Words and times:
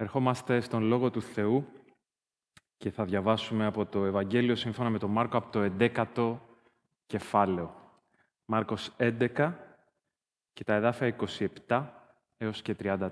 Ερχόμαστε 0.00 0.60
στον 0.60 0.82
Λόγο 0.82 1.10
του 1.10 1.22
Θεού 1.22 1.66
και 2.76 2.90
θα 2.90 3.04
διαβάσουμε 3.04 3.66
από 3.66 3.86
το 3.86 4.04
Ευαγγέλιο 4.04 4.54
σύμφωνα 4.54 4.90
με 4.90 4.98
τον 4.98 5.10
Μάρκο 5.10 5.36
από 5.36 5.50
το 5.50 5.72
11ο 5.78 6.38
κεφάλαιο. 7.06 7.74
Μάρκος 8.44 8.92
11 8.96 9.52
και 10.52 10.64
τα 10.64 10.74
εδάφια 10.74 11.16
27 11.66 11.86
έως 12.36 12.62
και 12.62 12.76
33. 12.78 13.08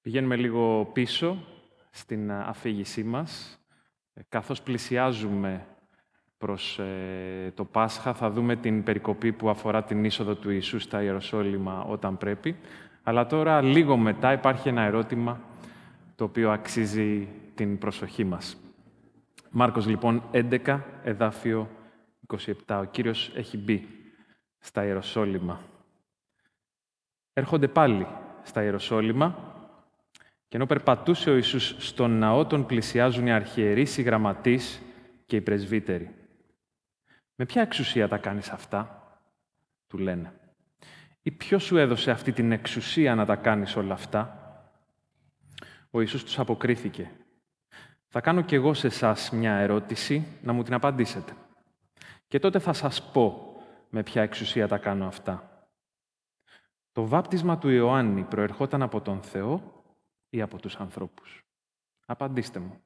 Πηγαίνουμε 0.00 0.36
λίγο 0.36 0.90
πίσω 0.92 1.46
στην 1.90 2.32
αφήγησή 2.32 3.04
μας. 3.04 3.60
Καθώς 4.28 4.62
πλησιάζουμε 4.62 5.74
προς 6.44 6.78
ε, 6.78 7.52
το 7.54 7.64
Πάσχα 7.64 8.14
θα 8.14 8.30
δούμε 8.30 8.56
την 8.56 8.82
περικοπή 8.82 9.32
που 9.32 9.48
αφορά 9.48 9.84
την 9.84 10.04
είσοδο 10.04 10.34
του 10.34 10.50
Ιησού 10.50 10.78
στα 10.78 11.02
Ιεροσόλυμα 11.02 11.82
όταν 11.82 12.18
πρέπει. 12.18 12.56
Αλλά 13.06 13.26
τώρα, 13.26 13.62
λίγο 13.62 13.96
μετά, 13.96 14.32
υπάρχει 14.32 14.68
ένα 14.68 14.82
ερώτημα 14.82 15.40
το 16.14 16.24
οποίο 16.24 16.50
αξίζει 16.50 17.28
την 17.54 17.78
προσοχή 17.78 18.24
μας. 18.24 18.56
Μάρκος, 19.50 19.86
λοιπόν, 19.86 20.22
11, 20.30 20.80
εδάφιο 21.02 21.70
27. 22.26 22.78
Ο 22.80 22.84
Κύριος 22.84 23.32
έχει 23.34 23.58
μπει 23.58 23.88
στα 24.58 24.84
Ιεροσόλυμα. 24.84 25.60
Έρχονται 27.32 27.68
πάλι 27.68 28.06
στα 28.42 28.62
Ιεροσόλυμα 28.62 29.38
και 30.48 30.56
ενώ 30.56 30.66
περπατούσε 30.66 31.30
ο 31.30 31.34
Ιησούς 31.34 31.74
στον 31.78 32.18
ναό, 32.18 32.46
τον 32.46 32.66
πλησιάζουν 32.66 33.26
οι 33.26 33.32
αρχιερείς, 33.32 33.96
οι 33.98 34.02
γραμματείς 34.02 34.82
και 35.26 35.36
οι 35.36 35.40
πρεσβύτεροι. 35.40 36.14
Με 37.34 37.44
ποια 37.44 37.62
εξουσία 37.62 38.08
τα 38.08 38.18
κάνεις 38.18 38.50
αυτά, 38.50 39.02
του 39.86 39.98
λένε. 39.98 40.32
Ή 41.26 41.30
ποιος 41.30 41.64
σου 41.64 41.76
έδωσε 41.76 42.10
αυτή 42.10 42.32
την 42.32 42.52
εξουσία 42.52 43.14
να 43.14 43.24
τα 43.24 43.36
κάνεις 43.36 43.76
όλα 43.76 43.92
αυτά; 43.92 44.38
Ο 45.90 46.00
Ιησούς 46.00 46.24
τους 46.24 46.38
αποκρίθηκε. 46.38 47.10
Θα 48.08 48.20
κάνω 48.20 48.42
κι 48.42 48.54
εγώ 48.54 48.74
σε 48.74 48.86
εσάς 48.86 49.30
μια 49.30 49.54
ερώτηση, 49.54 50.26
να 50.42 50.52
μου 50.52 50.62
την 50.62 50.74
απαντήσετε. 50.74 51.32
Και 52.28 52.38
τότε 52.38 52.58
θα 52.58 52.72
σας 52.72 53.10
πω 53.10 53.56
με 53.90 54.02
ποια 54.02 54.22
εξουσία 54.22 54.68
τα 54.68 54.78
κάνω 54.78 55.06
αυτά. 55.06 55.68
Το 56.92 57.06
βάπτισμα 57.06 57.58
του 57.58 57.68
Ιωάννη 57.68 58.22
προερχόταν 58.22 58.82
από 58.82 59.00
τον 59.00 59.22
Θεό 59.22 59.82
ή 60.28 60.40
από 60.40 60.58
τους 60.58 60.76
ανθρώπους; 60.76 61.44
Απαντήστε 62.06 62.58
μου. 62.58 62.82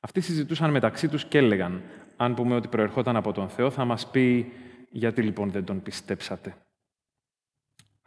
Αυτοί 0.00 0.20
συζητούσαν 0.20 0.70
μεταξύ 0.70 1.08
τους 1.08 1.24
και 1.24 1.38
έλεγαν 1.38 1.82
αν 2.16 2.34
πούμε 2.34 2.54
ότι 2.54 2.68
προερχόταν 2.68 3.16
από 3.16 3.32
τον 3.32 3.48
Θεό, 3.48 3.70
θα 3.70 3.84
μας 3.84 4.10
πει 4.10 4.52
γιατί 4.90 5.22
λοιπόν 5.22 5.50
δεν 5.50 5.64
τον 5.64 5.82
πιστέψατε; 5.82 6.56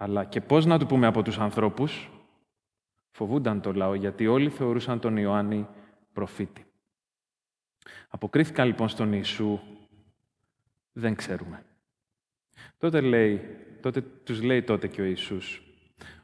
Αλλά 0.02 0.26
και 0.26 0.42
πώς 0.42 0.66
να 0.66 0.80
του 0.80 0.86
πούμε 0.86 1.08
από 1.08 1.22
τους 1.22 1.38
ανθρώπους, 1.38 2.10
φοβούνταν 3.12 3.62
το 3.62 3.74
λαό, 3.74 3.94
γιατί 3.94 4.28
όλοι 4.28 4.50
θεωρούσαν 4.50 5.00
τον 5.00 5.18
Ιωάννη 5.18 5.68
προφήτη. 6.14 6.66
Αποκρίθηκαν 8.10 8.68
λοιπόν 8.68 8.88
στον 8.88 9.14
Ιησού, 9.14 9.60
δεν 10.92 11.16
ξέρουμε. 11.16 11.66
Τότε, 12.78 13.02
λέει, 13.02 13.42
τότε 13.82 14.02
τους 14.02 14.42
λέει 14.42 14.64
τότε 14.64 14.88
και 14.88 15.02
ο 15.02 15.04
Ιησούς, 15.04 15.64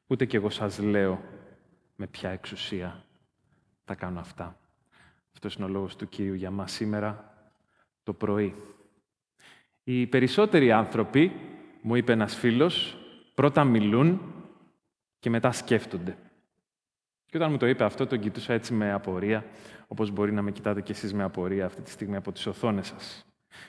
ούτε 0.07 0.25
κι 0.25 0.35
εγώ 0.35 0.49
σας 0.49 0.79
λέω 0.79 1.21
με 1.95 2.07
ποια 2.07 2.29
εξουσία 2.29 3.05
τα 3.85 3.95
κάνω 3.95 4.19
αυτά. 4.19 4.59
Αυτός 5.33 5.55
είναι 5.55 5.65
ο 5.65 5.69
λόγος 5.69 5.95
του 5.95 6.09
Κύριου 6.09 6.33
για 6.33 6.51
μας 6.51 6.71
σήμερα 6.71 7.33
το 8.03 8.13
πρωί. 8.13 8.55
Οι 9.83 10.07
περισσότεροι 10.07 10.71
άνθρωποι, 10.71 11.31
μου 11.81 11.95
είπε 11.95 12.11
ένας 12.11 12.35
φίλος, 12.35 13.01
πρώτα 13.37 13.63
μιλούν 13.63 14.21
και 15.19 15.29
μετά 15.29 15.51
σκέφτονται. 15.51 16.17
Και 17.25 17.37
όταν 17.37 17.51
μου 17.51 17.57
το 17.57 17.67
είπε 17.67 17.83
αυτό, 17.83 18.07
τον 18.07 18.19
κοιτούσα 18.19 18.53
έτσι 18.53 18.73
με 18.73 18.91
απορία, 18.91 19.45
όπως 19.87 20.11
μπορεί 20.11 20.31
να 20.31 20.41
με 20.41 20.51
κοιτάτε 20.51 20.81
κι 20.81 20.91
εσείς 20.91 21.13
με 21.13 21.23
απορία 21.23 21.65
αυτή 21.65 21.81
τη 21.81 21.89
στιγμή 21.89 22.15
από 22.15 22.31
τις 22.31 22.45
οθόνες 22.47 22.87
σας. 22.87 23.25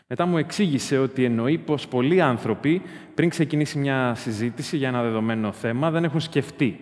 Μετά 0.07 0.27
μου 0.27 0.39
εξήγησε 0.39 0.99
ότι 0.99 1.25
εννοεί 1.25 1.59
πως 1.59 1.89
πολλοί 1.89 2.21
άνθρωποι, 2.21 2.83
πριν 3.15 3.29
ξεκινήσει 3.29 3.79
μια 3.79 4.15
συζήτηση 4.15 4.77
για 4.77 4.89
ένα 4.89 5.03
δεδομένο 5.03 5.53
θέμα, 5.53 5.91
δεν 5.91 6.05
έχουν 6.05 6.21
σκεφτεί 6.21 6.81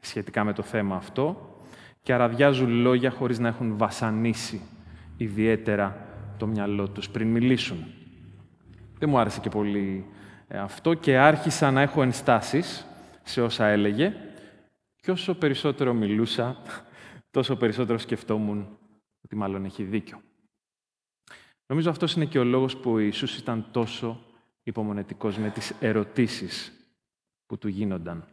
σχετικά 0.00 0.44
με 0.44 0.52
το 0.52 0.62
θέμα 0.62 0.96
αυτό 0.96 1.56
και 2.02 2.12
αραδιάζουν 2.12 2.70
λόγια 2.70 3.10
χωρίς 3.10 3.38
να 3.38 3.48
έχουν 3.48 3.76
βασανίσει 3.76 4.60
ιδιαίτερα 5.16 6.06
το 6.36 6.46
μυαλό 6.46 6.88
τους 6.88 7.10
πριν 7.10 7.28
μιλήσουν. 7.28 7.84
Δεν 8.98 9.08
μου 9.08 9.18
άρεσε 9.18 9.40
και 9.40 9.48
πολύ 9.48 10.04
ε, 10.06 10.18
αυτό 10.58 10.94
και 10.94 11.18
άρχισα 11.18 11.70
να 11.70 11.80
έχω 11.80 12.02
ενστάσεις 12.02 12.86
σε 13.22 13.42
όσα 13.42 13.66
έλεγε 13.66 14.14
και 14.96 15.10
όσο 15.10 15.34
περισσότερο 15.34 15.94
μιλούσα, 15.94 16.56
τόσο 17.30 17.56
περισσότερο 17.56 17.98
σκεφτόμουν 17.98 18.78
ότι 19.24 19.36
μάλλον 19.36 19.64
έχει 19.64 19.82
δίκιο. 19.82 20.22
Νομίζω 21.66 21.90
αυτός 21.90 22.14
είναι 22.14 22.24
και 22.24 22.38
ο 22.38 22.44
λόγος 22.44 22.76
που 22.76 22.90
ο 22.90 22.98
Ιησούς 22.98 23.36
ήταν 23.36 23.66
τόσο 23.70 24.24
υπομονετικός 24.62 25.36
με 25.36 25.50
τις 25.50 25.74
ερωτήσεις 25.80 26.72
που 27.46 27.58
του 27.58 27.68
γίνονταν. 27.68 28.24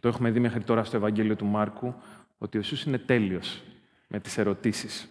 Το 0.00 0.08
έχουμε 0.08 0.30
δει 0.30 0.40
μέχρι 0.40 0.62
τώρα 0.64 0.84
στο 0.84 0.96
Ευαγγέλιο 0.96 1.36
του 1.36 1.46
Μάρκου, 1.46 1.94
ότι 2.38 2.56
ο 2.56 2.60
Ιησούς 2.60 2.84
είναι 2.84 2.98
τέλειος 2.98 3.62
με 4.08 4.20
τις 4.20 4.38
ερωτήσεις. 4.38 5.08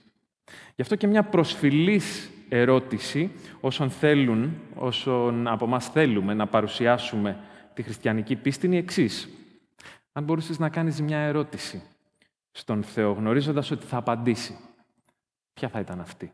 Γι' 0.75 0.81
αυτό 0.81 0.95
και 0.95 1.07
μια 1.07 1.23
προσφυλής 1.23 2.31
ερώτηση 2.49 3.31
όσων 3.59 3.89
θέλουν, 3.89 4.53
όσων 4.75 5.47
από 5.47 5.67
μας 5.67 5.87
θέλουμε 5.87 6.33
να 6.33 6.47
παρουσιάσουμε 6.47 7.37
τη 7.73 7.81
χριστιανική 7.81 8.35
πίστη 8.35 8.65
είναι 8.65 8.75
η 8.75 8.77
εξής. 8.77 9.29
Αν 10.11 10.23
μπορούσες 10.23 10.59
να 10.59 10.69
κάνεις 10.69 11.01
μια 11.01 11.17
ερώτηση 11.17 11.83
στον 12.51 12.83
Θεό, 12.83 13.11
γνωρίζοντας 13.11 13.71
ότι 13.71 13.85
θα 13.85 13.97
απαντήσει, 13.97 14.57
ποια 15.53 15.69
θα 15.69 15.79
ήταν 15.79 15.99
αυτή; 15.99 16.33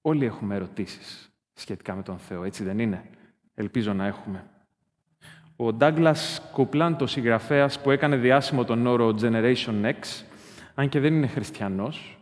Όλοι 0.00 0.24
έχουμε 0.24 0.54
ερωτήσεις 0.54 1.30
σχετικά 1.52 1.94
με 1.94 2.02
τον 2.02 2.18
Θεό, 2.18 2.44
έτσι 2.44 2.64
δεν 2.64 2.78
είναι; 2.78 3.10
Ελπίζω 3.54 3.92
να 3.92 4.06
έχουμε. 4.06 4.44
Ο 5.56 5.72
Ντάγκλας 5.72 6.42
Κουπλάν, 6.52 6.96
το 6.96 7.06
συγγραφέας 7.06 7.80
που 7.80 7.90
έκανε 7.90 8.16
διάσημο 8.16 8.64
τον 8.64 8.86
όρο 8.86 9.14
Generation 9.20 9.84
X, 9.84 10.24
αν 10.74 10.88
και 10.88 11.00
δεν 11.00 11.14
είναι 11.14 11.26
χριστιανός, 11.26 12.19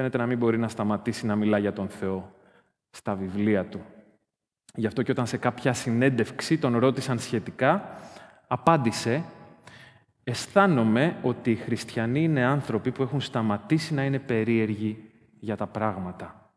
φαίνεται 0.00 0.18
να 0.18 0.26
μην 0.26 0.38
μπορεί 0.38 0.58
να 0.58 0.68
σταματήσει 0.68 1.26
να 1.26 1.36
μιλά 1.36 1.58
για 1.58 1.72
τον 1.72 1.88
Θεό 1.88 2.34
στα 2.90 3.14
βιβλία 3.14 3.64
του. 3.66 3.80
Γι' 4.74 4.86
αυτό 4.86 5.02
και 5.02 5.10
όταν 5.10 5.26
σε 5.26 5.36
κάποια 5.36 5.72
συνέντευξη 5.72 6.58
τον 6.58 6.76
ρώτησαν 6.78 7.18
σχετικά, 7.18 7.98
απάντησε 8.46 9.24
«Αισθάνομαι 10.24 11.16
ότι 11.22 11.50
οι 11.50 11.56
χριστιανοί 11.56 12.22
είναι 12.22 12.44
άνθρωποι 12.44 12.92
που 12.92 13.02
έχουν 13.02 13.20
σταματήσει 13.20 13.94
να 13.94 14.04
είναι 14.04 14.18
περίεργοι 14.18 15.10
για 15.40 15.56
τα 15.56 15.66
πράγματα 15.66 16.52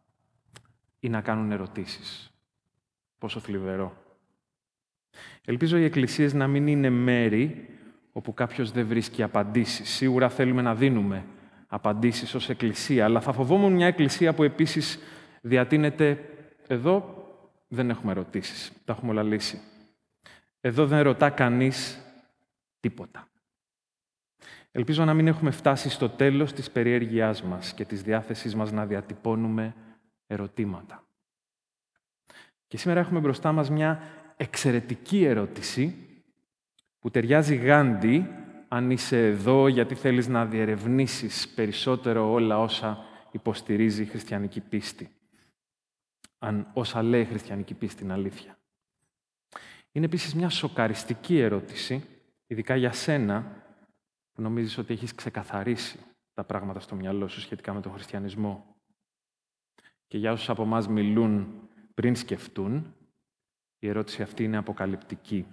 ή 0.99 1.09
να 1.09 1.21
κάνουν 1.21 1.51
ερωτήσεις». 1.51 2.31
Πόσο 3.17 3.39
θλιβερό. 3.39 3.97
Ελπίζω 5.45 5.77
οι 5.77 5.83
εκκλησίες 5.83 6.33
να 6.33 6.47
μην 6.47 6.67
είναι 6.67 6.89
μέρη 6.89 7.69
όπου 8.11 8.33
κάποιος 8.33 8.71
δεν 8.71 8.87
βρίσκει 8.87 9.23
απαντήσεις. 9.23 9.89
Σίγουρα 9.89 10.29
θέλουμε 10.29 10.61
να 10.61 10.75
δίνουμε 10.75 11.25
απαντήσεις 11.73 12.33
ως 12.33 12.49
εκκλησία, 12.49 13.05
αλλά 13.05 13.21
θα 13.21 13.33
φοβόμουν 13.33 13.73
μια 13.73 13.87
εκκλησία 13.87 14.33
που 14.33 14.43
επίσης 14.43 14.99
διατείνεται 15.41 16.29
εδώ 16.67 17.23
δεν 17.67 17.89
έχουμε 17.89 18.11
ερωτήσεις, 18.11 18.71
τα 18.85 18.93
έχουμε 18.93 19.11
όλα 19.11 19.23
λύσει. 19.23 19.61
Εδώ 20.61 20.87
δεν 20.87 21.01
ρωτά 21.01 21.29
κανείς 21.29 21.99
τίποτα. 22.79 23.27
Ελπίζω 24.71 25.05
να 25.05 25.13
μην 25.13 25.27
έχουμε 25.27 25.51
φτάσει 25.51 25.89
στο 25.89 26.09
τέλος 26.09 26.53
της 26.53 26.71
περιέργειάς 26.71 27.43
μας 27.43 27.73
και 27.73 27.85
της 27.85 28.03
διάθεσής 28.03 28.55
μας 28.55 28.71
να 28.71 28.85
διατυπώνουμε 28.85 29.75
ερωτήματα. 30.27 31.03
Και 32.67 32.77
σήμερα 32.77 32.99
έχουμε 32.99 33.19
μπροστά 33.19 33.51
μας 33.51 33.69
μια 33.69 34.01
εξαιρετική 34.37 35.23
ερώτηση 35.23 35.95
που 36.99 37.09
ταιριάζει 37.11 37.55
γάντι 37.55 38.42
αν 38.73 38.91
είσαι 38.91 39.27
εδώ 39.27 39.67
γιατί 39.67 39.95
θέλεις 39.95 40.27
να 40.27 40.45
διερευνήσεις 40.45 41.49
περισσότερο 41.49 42.31
όλα 42.31 42.59
όσα 42.59 43.05
υποστηρίζει 43.31 44.01
η 44.01 44.05
χριστιανική 44.05 44.61
πίστη; 44.61 45.09
Αν 46.37 46.71
όσα 46.73 47.03
λέει 47.03 47.21
η 47.21 47.25
χριστιανική 47.25 47.73
πίστη 47.73 48.03
είναι 48.03 48.13
αλήθεια; 48.13 48.57
Είναι 49.91 50.05
επίσης 50.05 50.35
μια 50.35 50.49
σοκαριστική 50.49 51.39
ερώτηση, 51.39 52.03
ειδικά 52.47 52.75
για 52.75 52.91
σένα, 52.91 53.63
που 54.33 54.41
νομίζεις 54.41 54.77
ότι 54.77 54.93
έχεις 54.93 55.15
ξεκαθαρίσει 55.15 55.99
τα 56.33 56.43
πράγματα 56.43 56.79
στο 56.79 56.95
μυαλό 56.95 57.27
σου 57.27 57.39
σχετικά 57.39 57.73
με 57.73 57.81
τον 57.81 57.91
χριστιανισμό. 57.91 58.75
Και 60.07 60.17
για 60.17 60.31
όσους 60.31 60.49
από 60.49 60.63
εμάς 60.63 60.87
μιλούν 60.87 61.61
πριν 61.93 62.15
σκεφτούν, 62.15 62.95
η 63.79 63.87
ερώτηση 63.87 64.21
αυτή 64.21 64.43
είναι 64.43 64.57
αποκαλυπτική. 64.57 65.47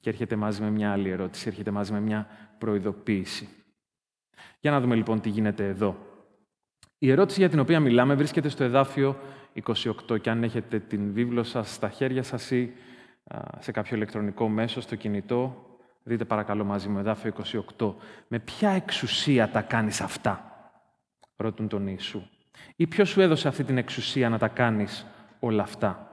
Και 0.00 0.10
έρχεται 0.10 0.36
μαζί 0.36 0.62
με 0.62 0.70
μια 0.70 0.92
άλλη 0.92 1.08
ερώτηση, 1.08 1.48
έρχεται 1.48 1.70
μαζί 1.70 1.92
με 1.92 2.00
μια 2.00 2.26
προειδοποίηση. 2.58 3.48
Για 4.60 4.70
να 4.70 4.80
δούμε 4.80 4.94
λοιπόν 4.94 5.20
τι 5.20 5.28
γίνεται 5.28 5.66
εδώ. 5.66 5.96
Η 6.98 7.10
ερώτηση 7.10 7.40
για 7.40 7.48
την 7.48 7.58
οποία 7.58 7.80
μιλάμε 7.80 8.14
βρίσκεται 8.14 8.48
στο 8.48 8.64
εδάφιο 8.64 9.16
28 10.08 10.20
και 10.20 10.30
αν 10.30 10.42
έχετε 10.42 10.78
την 10.78 11.12
βίβλο 11.12 11.42
σας 11.42 11.74
στα 11.74 11.88
χέρια 11.88 12.22
σας 12.22 12.50
ή 12.50 12.72
σε 13.58 13.72
κάποιο 13.72 13.96
ηλεκτρονικό 13.96 14.48
μέσο, 14.48 14.80
στο 14.80 14.96
κινητό. 14.96 15.64
Δείτε 16.02 16.24
παρακαλώ 16.24 16.64
μαζί 16.64 16.88
μου, 16.88 16.98
εδάφιο 16.98 17.32
28. 17.78 17.94
Με 18.28 18.38
ποια 18.38 18.70
εξουσία 18.70 19.48
τα 19.48 19.60
κάνεις 19.62 20.00
αυτά, 20.00 20.44
ρωτούν 21.36 21.68
τον 21.68 21.86
Ιησού. 21.86 22.22
Ή 22.76 22.86
ποιος 22.86 23.08
σου 23.08 23.20
έδωσε 23.20 23.48
αυτή 23.48 23.64
την 23.64 23.78
εξουσία 23.78 24.28
να 24.28 24.38
τα 24.38 24.48
κάνεις 24.48 25.06
όλα 25.40 25.62
αυτά; 25.62 26.09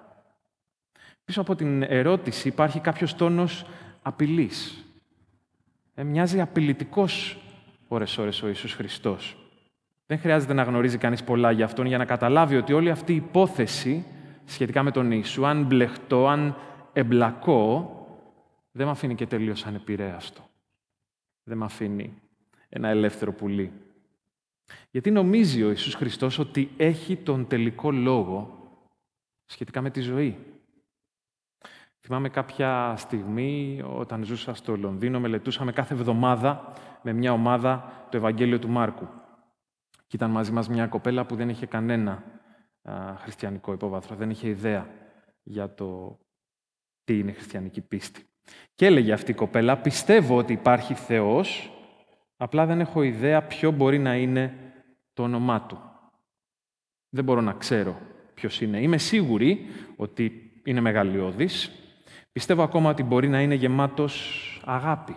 Πίσω 1.27 1.41
από 1.41 1.55
την 1.55 1.81
ερώτηση 1.83 2.47
υπάρχει 2.47 2.79
κάποιος 2.79 3.15
τόνος 3.15 3.65
απειλής. 4.01 4.85
Ε, 5.95 6.03
μοιάζει 6.03 6.41
απειλητικός 6.41 7.37
ώρες-ώρες 7.87 8.41
ο 8.41 8.47
Ιησούς 8.47 8.73
Χριστός. 8.73 9.37
Δεν 10.05 10.19
χρειάζεται 10.19 10.53
να 10.53 10.63
γνωρίζει 10.63 10.97
κανείς 10.97 11.23
πολλά 11.23 11.51
για 11.51 11.65
αυτόν 11.65 11.85
για 11.85 11.97
να 11.97 12.05
καταλάβει 12.05 12.55
ότι 12.55 12.73
όλη 12.73 12.89
αυτή 12.89 13.13
η 13.13 13.15
υπόθεση 13.15 14.05
σχετικά 14.45 14.83
με 14.83 14.91
τον 14.91 15.11
Ιησού, 15.11 15.45
αν 15.45 15.63
μπλεχτώ, 15.63 16.27
αν 16.27 16.55
εμπλακώ, 16.93 17.91
δεν 18.71 18.85
με 18.85 18.91
αφήνει 18.91 19.15
και 19.15 19.27
τελείως 19.27 19.65
ανεπηρέαστο. 19.65 20.49
Δεν 21.43 21.57
με 21.57 21.65
αφήνει 21.65 22.13
ένα 22.69 22.87
ελεύθερο 22.87 23.33
πουλί. 23.33 23.71
Γιατί 24.91 25.11
νομίζει 25.11 25.63
ο 25.63 25.69
Ιησούς 25.69 25.93
Χριστός 25.93 26.39
ότι 26.39 26.69
έχει 26.77 27.15
τον 27.15 27.47
τελικό 27.47 27.91
λόγο 27.91 28.59
σχετικά 29.45 29.81
με 29.81 29.89
τη 29.89 30.01
ζωή; 30.01 30.37
Θυμάμαι 32.09 32.29
κάποια 32.29 32.93
στιγμή 32.97 33.81
όταν 33.85 34.23
ζούσα 34.23 34.53
στο 34.53 34.75
Λονδίνο, 34.75 35.19
μελετούσαμε 35.19 35.71
κάθε 35.71 35.93
εβδομάδα 35.93 36.73
με 37.01 37.13
μια 37.13 37.31
ομάδα 37.31 38.05
το 38.09 38.17
Ευαγγέλιο 38.17 38.59
του 38.59 38.69
Μάρκου. 38.69 39.07
Και 40.07 40.15
ήταν 40.15 40.31
μαζί 40.31 40.51
μας 40.51 40.69
μια 40.69 40.87
κοπέλα 40.87 41.25
που 41.25 41.35
δεν 41.35 41.49
είχε 41.49 41.65
κανένα 41.65 42.23
χριστιανικό 43.17 43.73
υπόβαθρο, 43.73 44.15
δεν 44.15 44.29
είχε 44.29 44.47
ιδέα 44.47 44.89
για 45.43 45.73
το 45.73 46.19
τι 47.03 47.19
είναι 47.19 47.31
χριστιανική 47.31 47.81
πίστη. 47.81 48.25
Και 48.75 48.85
έλεγε 48.85 49.13
αυτή 49.13 49.31
η 49.31 49.35
κοπέλα, 49.35 49.77
πιστεύω 49.77 50.37
ότι 50.37 50.53
υπάρχει 50.53 50.93
Θεός, 50.93 51.71
απλά 52.37 52.65
δεν 52.65 52.79
έχω 52.79 53.01
ιδέα 53.01 53.43
ποιο 53.43 53.71
μπορεί 53.71 53.99
να 53.99 54.15
είναι 54.15 54.73
το 55.13 55.23
όνομά 55.23 55.61
Του. 55.61 55.81
Δεν 57.09 57.23
μπορώ 57.23 57.41
να 57.41 57.53
ξέρω 57.53 57.97
ποιος 58.33 58.61
είναι. 58.61 58.81
Είμαι 58.81 58.97
σίγουρη 58.97 59.65
ότι 59.95 60.51
είναι 60.63 60.81
μεγαλειώδης. 60.81 61.81
Πιστεύω 62.37 62.63
ακόμα 62.63 62.89
ότι 62.89 63.03
μπορεί 63.03 63.27
να 63.29 63.41
είναι 63.41 63.53
γεμάτος 63.53 64.61
αγάπη. 64.65 65.15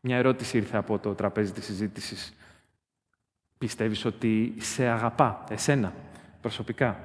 Μια 0.00 0.16
ερώτηση 0.16 0.56
ήρθε 0.56 0.76
από 0.76 0.98
το 0.98 1.14
τραπέζι 1.14 1.52
της 1.52 1.64
συζήτησης. 1.64 2.34
Πιστεύεις 3.58 4.04
ότι 4.04 4.54
σε 4.58 4.86
αγαπά, 4.86 5.44
εσένα, 5.48 5.92
προσωπικά; 6.40 7.00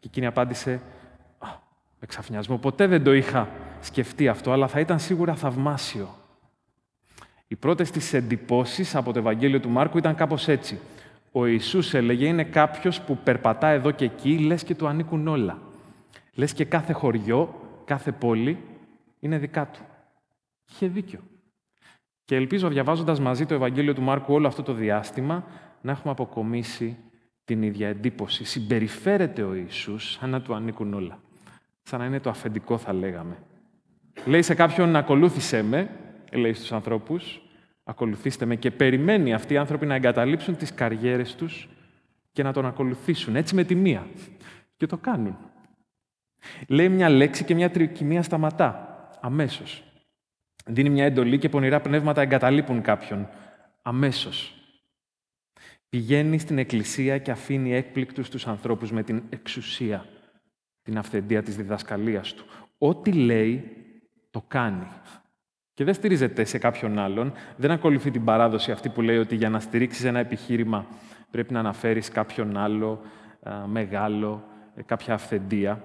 Και 0.00 0.06
εκείνη 0.06 0.26
απάντησε, 0.26 0.80
με 2.00 2.06
ξαφνιασμό, 2.06 2.56
ποτέ 2.56 2.86
δεν 2.86 3.04
το 3.04 3.12
είχα 3.12 3.48
σκεφτεί 3.80 4.28
αυτό, 4.28 4.52
αλλά 4.52 4.68
θα 4.68 4.80
ήταν 4.80 4.98
σίγουρα 4.98 5.34
θαυμάσιο. 5.34 6.08
Οι 7.46 7.56
πρώτες 7.56 7.90
της 7.90 8.12
εντυπώσεις 8.12 8.94
από 8.94 9.12
το 9.12 9.18
Ευαγγέλιο 9.18 9.60
του 9.60 9.70
Μάρκου 9.70 9.98
ήταν 9.98 10.14
κάπως 10.14 10.48
έτσι. 10.48 10.80
Ο 11.32 11.46
Ιησούς 11.46 11.94
έλεγε, 11.94 12.26
είναι 12.26 12.44
κάποιος 12.44 13.00
που 13.00 13.16
περπατά 13.16 13.68
εδώ 13.68 13.90
και 13.90 14.04
εκεί, 14.04 14.38
λες 14.38 14.64
και 14.64 14.74
του 14.74 14.86
ανήκουν 14.86 15.28
όλα. 15.28 15.58
Λες 16.34 16.52
και 16.52 16.64
κάθε 16.64 16.92
χωριό, 16.92 17.54
κάθε 17.84 18.12
πόλη 18.12 18.58
είναι 19.24 19.38
δικά 19.38 19.66
του. 19.66 19.80
Είχε 20.70 20.86
δίκιο. 20.86 21.20
Και 22.24 22.36
ελπίζω, 22.36 22.68
διαβάζοντας 22.68 23.20
μαζί 23.20 23.46
το 23.46 23.54
Ευαγγέλιο 23.54 23.94
του 23.94 24.02
Μάρκου 24.02 24.34
όλο 24.34 24.46
αυτό 24.46 24.62
το 24.62 24.72
διάστημα, 24.72 25.44
να 25.80 25.90
έχουμε 25.90 26.12
αποκομίσει 26.12 26.96
την 27.44 27.62
ίδια 27.62 27.88
εντύπωση. 27.88 28.44
Συμπεριφέρεται 28.44 29.42
ο 29.42 29.54
Ιησούς 29.54 30.10
σαν 30.10 30.30
να 30.30 30.42
του 30.42 30.54
ανήκουν 30.54 30.94
όλα. 30.94 31.18
Σαν 31.82 31.98
να 31.98 32.06
είναι 32.06 32.20
το 32.20 32.30
αφεντικό, 32.30 32.78
θα 32.78 32.92
λέγαμε. 32.92 33.38
Λέει 34.24 34.42
σε 34.42 34.54
κάποιον, 34.54 34.96
ακολούθησέ 34.96 35.62
με, 35.62 35.90
λέει 36.32 36.52
στους 36.52 36.72
ανθρώπους, 36.72 37.40
ακολουθήστε 37.84 38.44
με 38.44 38.56
και 38.56 38.70
περιμένει 38.70 39.34
αυτοί 39.34 39.54
οι 39.54 39.56
άνθρωποι 39.56 39.86
να 39.86 39.94
εγκαταλείψουν 39.94 40.56
τις 40.56 40.74
καριέρες 40.74 41.34
τους 41.34 41.68
και 42.32 42.42
να 42.42 42.52
τον 42.52 42.66
ακολουθήσουν, 42.66 43.36
έτσι 43.36 43.54
με 43.54 43.64
τη 43.64 43.74
μία. 43.74 44.06
Και 44.76 44.86
το 44.86 44.96
κάνουν. 44.96 45.36
Λέει 46.68 46.88
μια 46.88 47.08
λέξη 47.08 47.44
και 47.44 47.54
μια 47.54 47.70
τρικυμία 47.70 48.22
σταματά, 48.22 48.93
αμέσως. 49.24 49.82
Δίνει 50.66 50.90
μια 50.90 51.04
εντολή 51.04 51.38
και 51.38 51.48
πονηρά 51.48 51.80
πνεύματα 51.80 52.20
εγκαταλείπουν 52.20 52.82
κάποιον, 52.82 53.28
αμέσως. 53.82 54.54
Πηγαίνει 55.88 56.38
στην 56.38 56.58
εκκλησία 56.58 57.18
και 57.18 57.30
αφήνει 57.30 57.74
έκπληκτους 57.74 58.28
τους 58.28 58.46
ανθρώπους 58.46 58.92
με 58.92 59.02
την 59.02 59.22
εξουσία, 59.30 60.06
την 60.82 60.98
αυθεντία 60.98 61.42
της 61.42 61.56
διδασκαλίας 61.56 62.34
του. 62.34 62.44
Ό,τι 62.78 63.12
λέει, 63.12 63.76
το 64.30 64.44
κάνει. 64.48 64.86
Και 65.74 65.84
δεν 65.84 65.94
στηρίζεται 65.94 66.44
σε 66.44 66.58
κάποιον 66.58 66.98
άλλον, 66.98 67.32
δεν 67.56 67.70
ακολουθεί 67.70 68.10
την 68.10 68.24
παράδοση 68.24 68.70
αυτή 68.70 68.88
που 68.88 69.02
λέει 69.02 69.18
ότι 69.18 69.34
για 69.34 69.50
να 69.50 69.60
στηρίξεις 69.60 70.04
ένα 70.04 70.18
επιχείρημα 70.18 70.86
πρέπει 71.30 71.52
να 71.52 71.58
αναφέρεις 71.58 72.08
κάποιον 72.08 72.56
άλλο 72.56 73.00
μεγάλο, 73.66 74.44
ε, 74.76 74.82
κάποια 74.82 75.14
αυθεντία. 75.14 75.84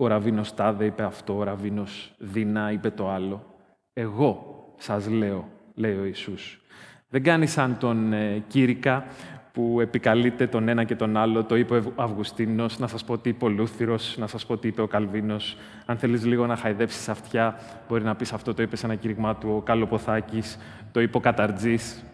Ο 0.00 0.06
Ραβίνος 0.06 0.54
Τάδε 0.54 0.84
είπε 0.84 1.02
αυτό, 1.02 1.36
ο 1.36 1.42
Ραβίνος 1.42 2.14
Δίνα 2.18 2.72
είπε 2.72 2.90
το 2.90 3.10
άλλο. 3.10 3.44
Εγώ 3.92 4.56
σας 4.76 5.08
λέω, 5.08 5.48
λέει 5.74 5.96
ο 5.96 6.04
Ιησούς. 6.04 6.60
Δεν 7.08 7.22
κάνεις 7.22 7.52
σαν 7.52 7.78
τον 7.78 8.12
ε, 8.12 8.44
Κύρικα 8.48 9.06
που 9.52 9.80
επικαλείται 9.80 10.46
τον 10.46 10.68
ένα 10.68 10.84
και 10.84 10.96
τον 10.96 11.16
άλλο. 11.16 11.44
Το 11.44 11.56
είπε 11.56 11.76
ο 11.76 11.92
Αυγουστίνος, 11.96 12.78
να 12.78 12.86
σας 12.86 13.04
πω 13.04 13.18
τι 13.18 13.28
είπε 13.28 13.44
ο 13.44 13.48
Λούθυρος, 13.48 14.16
να 14.18 14.26
σας 14.26 14.46
πω 14.46 14.56
τι 14.56 14.68
είπε 14.68 14.82
ο 14.82 14.86
Καλβίνος. 14.86 15.56
Αν 15.86 15.98
θέλεις 15.98 16.24
λίγο 16.24 16.46
να 16.46 16.56
χαϊδέψεις 16.56 17.08
αυτιά, 17.08 17.58
μπορεί 17.88 18.04
να 18.04 18.14
πεις 18.14 18.32
αυτό 18.32 18.54
το 18.54 18.62
είπε 18.62 18.76
σε 18.76 18.86
ένα 18.86 18.94
κήρυγμά 18.94 19.36
του 19.36 19.52
ο 19.56 19.60
Καλοποθάκης, 19.60 20.58
το 20.92 21.00
είπε 21.00 21.16
ο 21.16 21.20
Καταρτζής. 21.20 22.04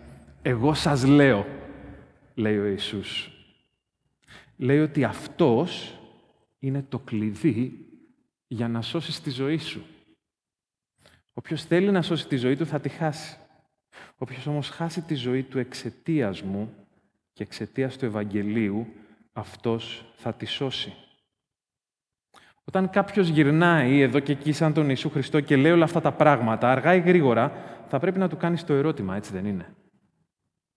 Εγώ 0.43 0.75
σας 0.75 1.07
λέω, 1.07 1.47
λέει 2.35 2.59
ο 2.59 2.67
Ιησούς. 2.67 3.31
Λέει 4.57 4.79
ότι 4.79 5.05
αυτός 5.05 5.99
είναι 6.65 6.83
το 6.83 6.99
κλειδί 6.99 7.87
για 8.47 8.69
να 8.69 8.83
σώσεις 8.83 9.21
τη 9.21 9.31
ζωή 9.31 9.59
σου. 9.59 9.85
Όποιος 11.33 11.65
θέλει 11.65 11.91
να 11.91 12.03
σώσει 12.03 12.29
τη 12.29 12.37
ζωή 12.37 12.57
του 12.57 12.67
θα 12.67 12.81
τη 12.81 12.89
χάσει. 12.89 13.39
Όποιος 14.17 14.47
όμως 14.47 14.69
χάσει 14.69 15.03
τη 15.03 15.15
ζωή 15.15 15.43
του 15.43 15.59
εξαιτίας 15.59 16.43
μου 16.43 16.75
και 17.33 17.43
εξαιτίας 17.43 17.97
του 17.99 18.05
Ευαγγελίου, 18.05 18.87
αυτός 19.33 20.13
θα 20.17 20.35
τη 20.35 20.47
σώσει. 20.47 20.95
Όταν 22.65 22.91
κάποιος 22.91 23.29
γυρνάει 23.29 24.01
εδώ 24.01 24.21
και 24.21 24.33
εκεί 24.33 24.53
σαν 24.53 24.73
τον 24.73 24.87
Ιησού 24.89 25.11
Χριστό 25.11 25.41
και 25.41 25.57
λέει 25.57 25.73
όλα 25.73 25.85
αυτά 25.85 26.01
τα 26.01 26.13
πράγματα, 26.13 26.71
αργά 26.71 26.95
ή 26.95 27.01
γρήγορα, 27.01 27.53
θα 27.89 27.99
πρέπει 27.99 28.19
να 28.19 28.29
του 28.29 28.37
κάνεις 28.37 28.65
το 28.65 28.73
ερώτημα, 28.73 29.17
έτσι 29.17 29.33
δεν 29.33 29.45
είναι; 29.45 29.75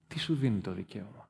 Τι 0.07 0.19
σου 0.19 0.35
δίνει 0.35 0.59
το 0.59 0.71
δικαίωμα; 0.71 1.29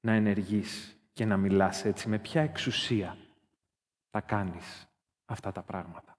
Να 0.00 0.12
ενεργείς 0.12 0.95
και 1.16 1.24
να 1.24 1.36
μιλάς 1.36 1.84
έτσι, 1.84 2.08
με 2.08 2.18
ποια 2.18 2.42
εξουσία 2.42 3.16
θα 4.10 4.20
κάνεις 4.20 4.88
αυτά 5.24 5.52
τα 5.52 5.62
πράγματα. 5.62 6.18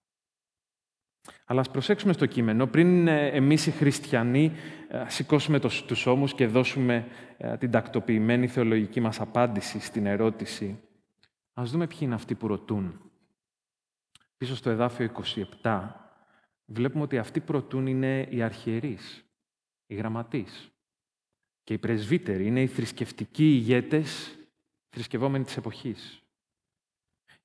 Αλλά 1.46 1.60
ας 1.60 1.72
προσέξουμε 1.72 2.14
στο 2.14 2.26
κείμενο, 2.26 2.68
πριν 2.68 3.08
ε, 3.08 3.28
εμείς 3.28 3.68
οι 3.68 3.72
χριστιανοί 3.72 4.52
ε, 4.88 5.04
σηκώσουμε 5.08 5.60
τους 5.60 6.06
ώμους 6.06 6.34
και 6.34 6.48
δώσουμε 6.48 7.08
ε, 7.38 7.58
την 7.58 7.72
τακτοποιημένη 7.72 8.48
θεολογική 8.48 9.00
μας 9.00 9.20
απάντηση 9.20 9.80
στην 9.80 10.06
ερώτηση, 10.06 10.80
ας 11.54 11.72
δούμε 11.72 11.88
ποιοι 11.88 12.00
είναι 12.02 12.16
αυτοί 12.16 12.36
που 12.36 12.48
ρωτούν. 12.48 13.12
Πίσω 14.38 14.56
στο 14.56 14.70
εδάφιο 14.70 15.12
27, 15.62 15.92
βλέπουμε 16.66 17.04
ότι 17.04 17.18
αυτοί 17.18 17.40
που 17.40 17.52
ρωτούν 17.52 17.88
είναι 17.88 18.28
οι 18.30 18.42
αρχιερείς, 18.42 19.26
οι 19.86 19.96
γραμματείς. 19.96 20.72
Και 21.64 21.74
οι 21.74 21.78
πρεσβύτεροι 21.78 22.46
είναι 22.46 22.62
οι 22.62 22.68
θρησκευτικοί 22.68 23.44
ηγέτες 23.44 24.37
θρησκευόμενοι 24.98 25.44
της 25.44 25.58
εποχής. 25.58 26.22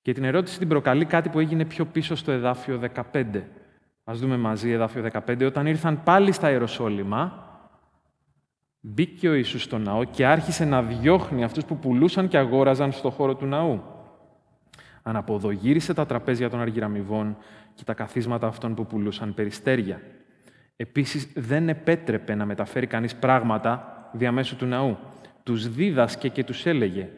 Και 0.02 0.12
την 0.12 0.24
ερώτηση 0.24 0.58
την 0.58 0.68
προκαλεί 0.68 1.04
κάτι 1.04 1.28
που 1.28 1.38
έγινε 1.38 1.64
πιο 1.64 1.86
πίσω 1.86 2.14
στο 2.14 2.32
εδάφιο 2.32 2.80
15, 3.12 3.42
Ας 4.04 4.18
δούμε 4.18 4.36
μαζί 4.36 4.70
εδάφιο 4.70 5.08
15. 5.12 5.44
Όταν 5.46 5.66
ήρθαν 5.66 6.02
πάλι 6.02 6.32
στα 6.32 6.50
Ιεροσόλυμα, 6.50 7.46
μπήκε 8.80 9.28
ο 9.28 9.34
Ιησούς 9.34 9.62
στο 9.62 9.78
ναό 9.78 10.04
και 10.04 10.26
άρχισε 10.26 10.64
να 10.64 10.82
διώχνει 10.82 11.44
αυτούς 11.44 11.64
που 11.64 11.78
πουλούσαν 11.78 12.28
και 12.28 12.38
αγόραζαν 12.38 12.92
στο 12.92 13.10
χώρο 13.10 13.34
του 13.34 13.46
ναού. 13.46 13.82
Αναποδογύρισε 15.02 15.94
τα 15.94 16.06
τραπέζια 16.06 16.50
των 16.50 16.60
αργυραμιβών 16.60 17.36
και 17.74 17.84
τα 17.84 17.94
καθίσματα 17.94 18.46
αυτών 18.46 18.74
που 18.74 18.86
πουλούσαν 18.86 19.34
περιστέρια. 19.34 20.00
Επίσης, 20.76 21.32
δεν 21.34 21.68
επέτρεπε 21.68 22.34
να 22.34 22.46
μεταφέρει 22.46 22.86
κανείς 22.86 23.14
πράγματα 23.16 24.08
διαμέσου 24.12 24.56
του 24.56 24.66
ναού. 24.66 24.98
Τους 25.42 25.68
δίδασκε 25.68 26.28
και 26.28 26.44
τους 26.44 26.66
έλεγε 26.66 27.10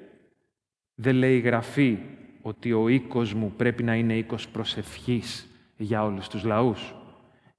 «Δεν 0.94 1.14
λέει 1.14 1.36
η 1.36 1.40
Γραφή 1.40 1.98
ότι 2.42 2.72
ο 2.72 2.88
οίκος 2.88 3.34
μου 3.34 3.52
πρέπει 3.56 3.82
να 3.82 3.94
είναι 3.94 4.16
οίκος 4.16 4.48
προσευχής 4.48 5.48
για 5.76 6.04
όλους 6.04 6.28
τους 6.28 6.44
λαούς. 6.44 6.94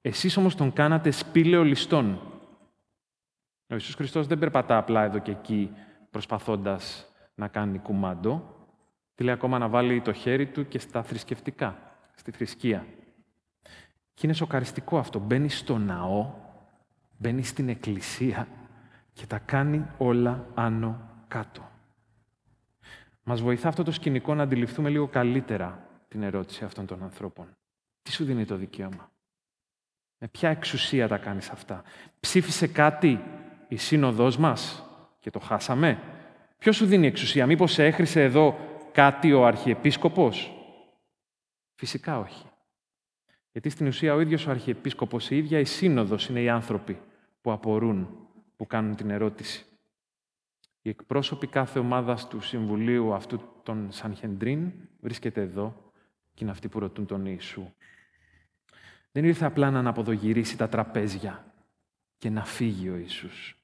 Εσείς 0.00 0.36
όμως 0.36 0.54
τον 0.54 0.72
κάνατε 0.72 1.10
σπήλαιο 1.10 1.64
ληστών. 1.64 2.20
Ο 3.68 3.74
Ιησούς 3.74 3.94
Χριστός 3.94 4.26
δεν 4.26 4.38
περπατά 4.38 4.76
απλά 4.76 5.04
εδώ 5.04 5.18
και 5.18 5.30
εκεί 5.30 5.70
προσπαθώντας 6.10 7.06
να 7.34 7.48
κάνει 7.48 7.78
κουμάντο. 7.78 8.54
Τι 9.14 9.24
λέει 9.24 9.34
ακόμα 9.34 9.58
να 9.58 9.68
βάλει 9.68 10.00
το 10.00 10.12
χέρι 10.12 10.46
του 10.46 10.68
και 10.68 10.78
στα 10.78 11.02
θρησκευτικά. 11.02 11.78
στη 12.14 12.30
θρησκεία. 12.30 12.86
Και 14.14 14.20
είναι 14.26 14.32
σοκαριστικό 14.32 14.98
αυτό. 14.98 15.18
Μπαίνει 15.18 15.48
στο 15.48 15.78
ναό, 15.78 16.34
μπαίνει 17.18 17.42
στην 17.42 17.68
εκκλησία 17.68 18.48
και 19.12 19.26
τα 19.26 19.38
κάνει 19.38 19.86
όλα 19.98 20.46
άνω 20.54 21.00
κάτω. 21.28 21.70
Μας 23.28 23.40
βοηθά 23.40 23.68
αυτό 23.68 23.82
το 23.82 23.92
σκηνικό 23.92 24.34
να 24.34 24.42
αντιληφθούμε 24.42 24.88
λίγο 24.88 25.08
καλύτερα 25.08 25.88
την 26.08 26.22
ερώτηση 26.22 26.64
αυτών 26.64 26.86
των 26.86 27.02
ανθρώπων. 27.02 27.56
Τι 28.02 28.12
σου 28.12 28.24
δίνει 28.24 28.44
το 28.44 28.56
δικαίωμα; 28.56 29.10
Με 30.18 30.28
ποια 30.28 30.50
εξουσία 30.50 31.08
τα 31.08 31.18
κάνεις 31.18 31.50
αυτά; 31.50 31.82
Ψήφισε 32.20 32.66
κάτι 32.66 33.20
η 33.68 33.76
σύνοδός 33.76 34.36
μας 34.36 34.84
και 35.20 35.30
το 35.30 35.38
χάσαμε; 35.38 36.02
Ποιος 36.58 36.76
σου 36.76 36.86
δίνει 36.86 37.06
εξουσία; 37.06 37.46
Μήπως 37.46 37.78
έχρισε 37.78 38.22
εδώ 38.22 38.58
κάτι 38.92 39.32
ο 39.32 39.46
Αρχιεπίσκοπος; 39.46 40.52
Φυσικά 41.74 42.18
όχι. 42.18 42.46
Γιατί 43.52 43.68
στην 43.68 43.86
ουσία 43.86 44.14
ο 44.14 44.20
ίδιος 44.20 44.46
ο 44.46 44.50
Αρχιεπίσκοπος, 44.50 45.30
η 45.30 45.36
ίδια 45.36 45.58
η 45.58 45.64
σύνοδος 45.64 46.28
είναι 46.28 46.40
οι 46.40 46.48
άνθρωποι 46.48 47.00
που 47.40 47.52
απορούν, 47.52 48.28
που 48.56 48.66
κάνουν 48.66 48.96
την 48.96 49.10
ερώτηση. 49.10 49.64
Οι 50.86 50.88
εκπρόσωποι 50.88 51.46
κάθε 51.46 51.78
ομάδας 51.78 52.28
του 52.28 52.40
Συμβουλίου 52.40 53.14
αυτού 53.14 53.40
των 53.62 53.92
Σανχεντρίν 53.92 54.72
βρίσκεται 55.00 55.40
εδώ 55.40 55.92
και 56.34 56.44
είναι 56.44 56.50
αυτοί 56.50 56.68
που 56.68 56.78
ρωτούν 56.78 57.06
τον 57.06 57.26
Ιησού. 57.26 57.72
Δεν 59.12 59.24
ήρθε 59.24 59.44
απλά 59.44 59.70
να 59.70 59.78
αναποδογυρίσει 59.78 60.56
τα 60.56 60.68
τραπέζια 60.68 61.54
και 62.18 62.30
να 62.30 62.44
φύγει 62.44 62.88
ο 62.88 62.96
Ιησούς. 62.96 63.56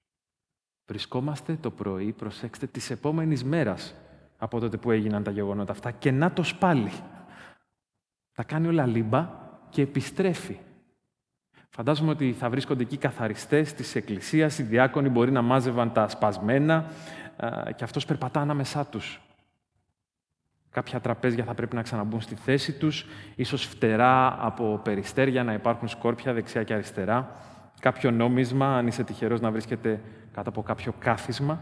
Βρισκόμαστε 0.87 1.57
το 1.57 1.71
πρωί, 1.71 2.13
προσέξτε, 2.13 2.67
της 2.67 2.91
επόμενης 2.91 3.45
μέρας 3.45 3.95
από 4.39 4.61
τότε 4.61 4.77
που 4.77 4.91
έγιναν 4.91 5.23
τα 5.23 5.31
γεγονότα 5.31 5.73
αυτά 5.73 5.91
και 5.91 6.11
να 6.11 6.33
το 6.33 6.43
σπάλι. 6.43 6.93
Τα 8.33 8.43
κάνει 8.43 8.67
όλα 8.67 8.87
λίμπα 8.87 9.31
και 9.71 9.83
επιστρέφει. 9.83 10.59
Φαντάζομαι 11.75 12.11
ότι 12.11 12.33
θα 12.33 12.51
βρίσκονται 12.51 12.83
εκεί 12.83 12.97
καθαριστές 12.97 13.73
της 13.73 13.95
Εκκλησίας, 13.95 14.59
οι 14.59 14.63
διάκονοι 14.63 15.09
μπορεί 15.09 15.31
να 15.31 15.43
μάζευαν 15.43 15.93
τα 15.93 16.09
σπασμένα 16.09 16.85
και 17.77 17.85
αυτός 17.85 18.05
περπατά 18.05 18.41
ανάμεσά 18.41 18.85
τους. 18.85 19.21
Κάποια 20.71 21.01
τραπέζια 21.01 21.45
θα 21.45 21.55
πρέπει 21.55 21.75
να 21.75 21.83
ξαναμπούν 21.83 22.21
στη 22.21 22.35
θέση 22.35 22.73
τους, 22.73 23.07
ίσως 23.37 23.65
φτερά 23.65 24.37
από 24.41 24.81
περιστέρια 24.85 25.45
να 25.45 25.53
υπάρχουν 25.53 25.89
σκόρπια 25.89 26.33
δεξιά 26.33 26.63
και 26.63 26.73
αριστερά. 26.75 27.31
Κάποιο 27.81 28.11
νόμισμα, 28.11 28.77
αν 28.77 28.87
είσαι 28.87 29.05
τυχερός 29.05 29.41
να 29.41 29.51
βρίσκεται 29.51 30.01
κάτω 30.33 30.49
από 30.49 30.63
κάποιο 30.63 30.95
κάθισμα. 30.99 31.61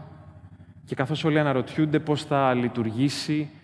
Και 0.85 0.95
καθώς 0.95 1.23
όλοι 1.23 1.39
αναρωτιούνται 1.39 1.99
πώς 1.99 2.23
θα 2.23 2.53
λειτουργήσει 2.53 3.49
ε, 3.51 3.60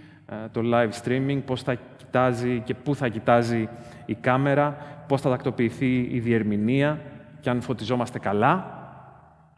το 0.52 0.62
live 0.64 0.92
streaming, 1.04 1.42
πώς 1.46 1.64
θα 1.64 1.76
κοιτάζει 1.76 2.62
και 2.62 2.74
πού 2.74 2.96
θα 2.96 3.08
κοιτάζει 3.08 3.70
η 4.06 4.16
κάμερα, 4.16 4.72
πώς 5.08 5.22
θα 5.22 5.30
τακτοποιηθεί 5.30 6.02
η 6.02 6.20
διερμηνία 6.20 7.02
και 7.40 7.50
αν 7.50 7.62
φωτιζόμαστε 7.62 8.20
καλά, 8.20 8.76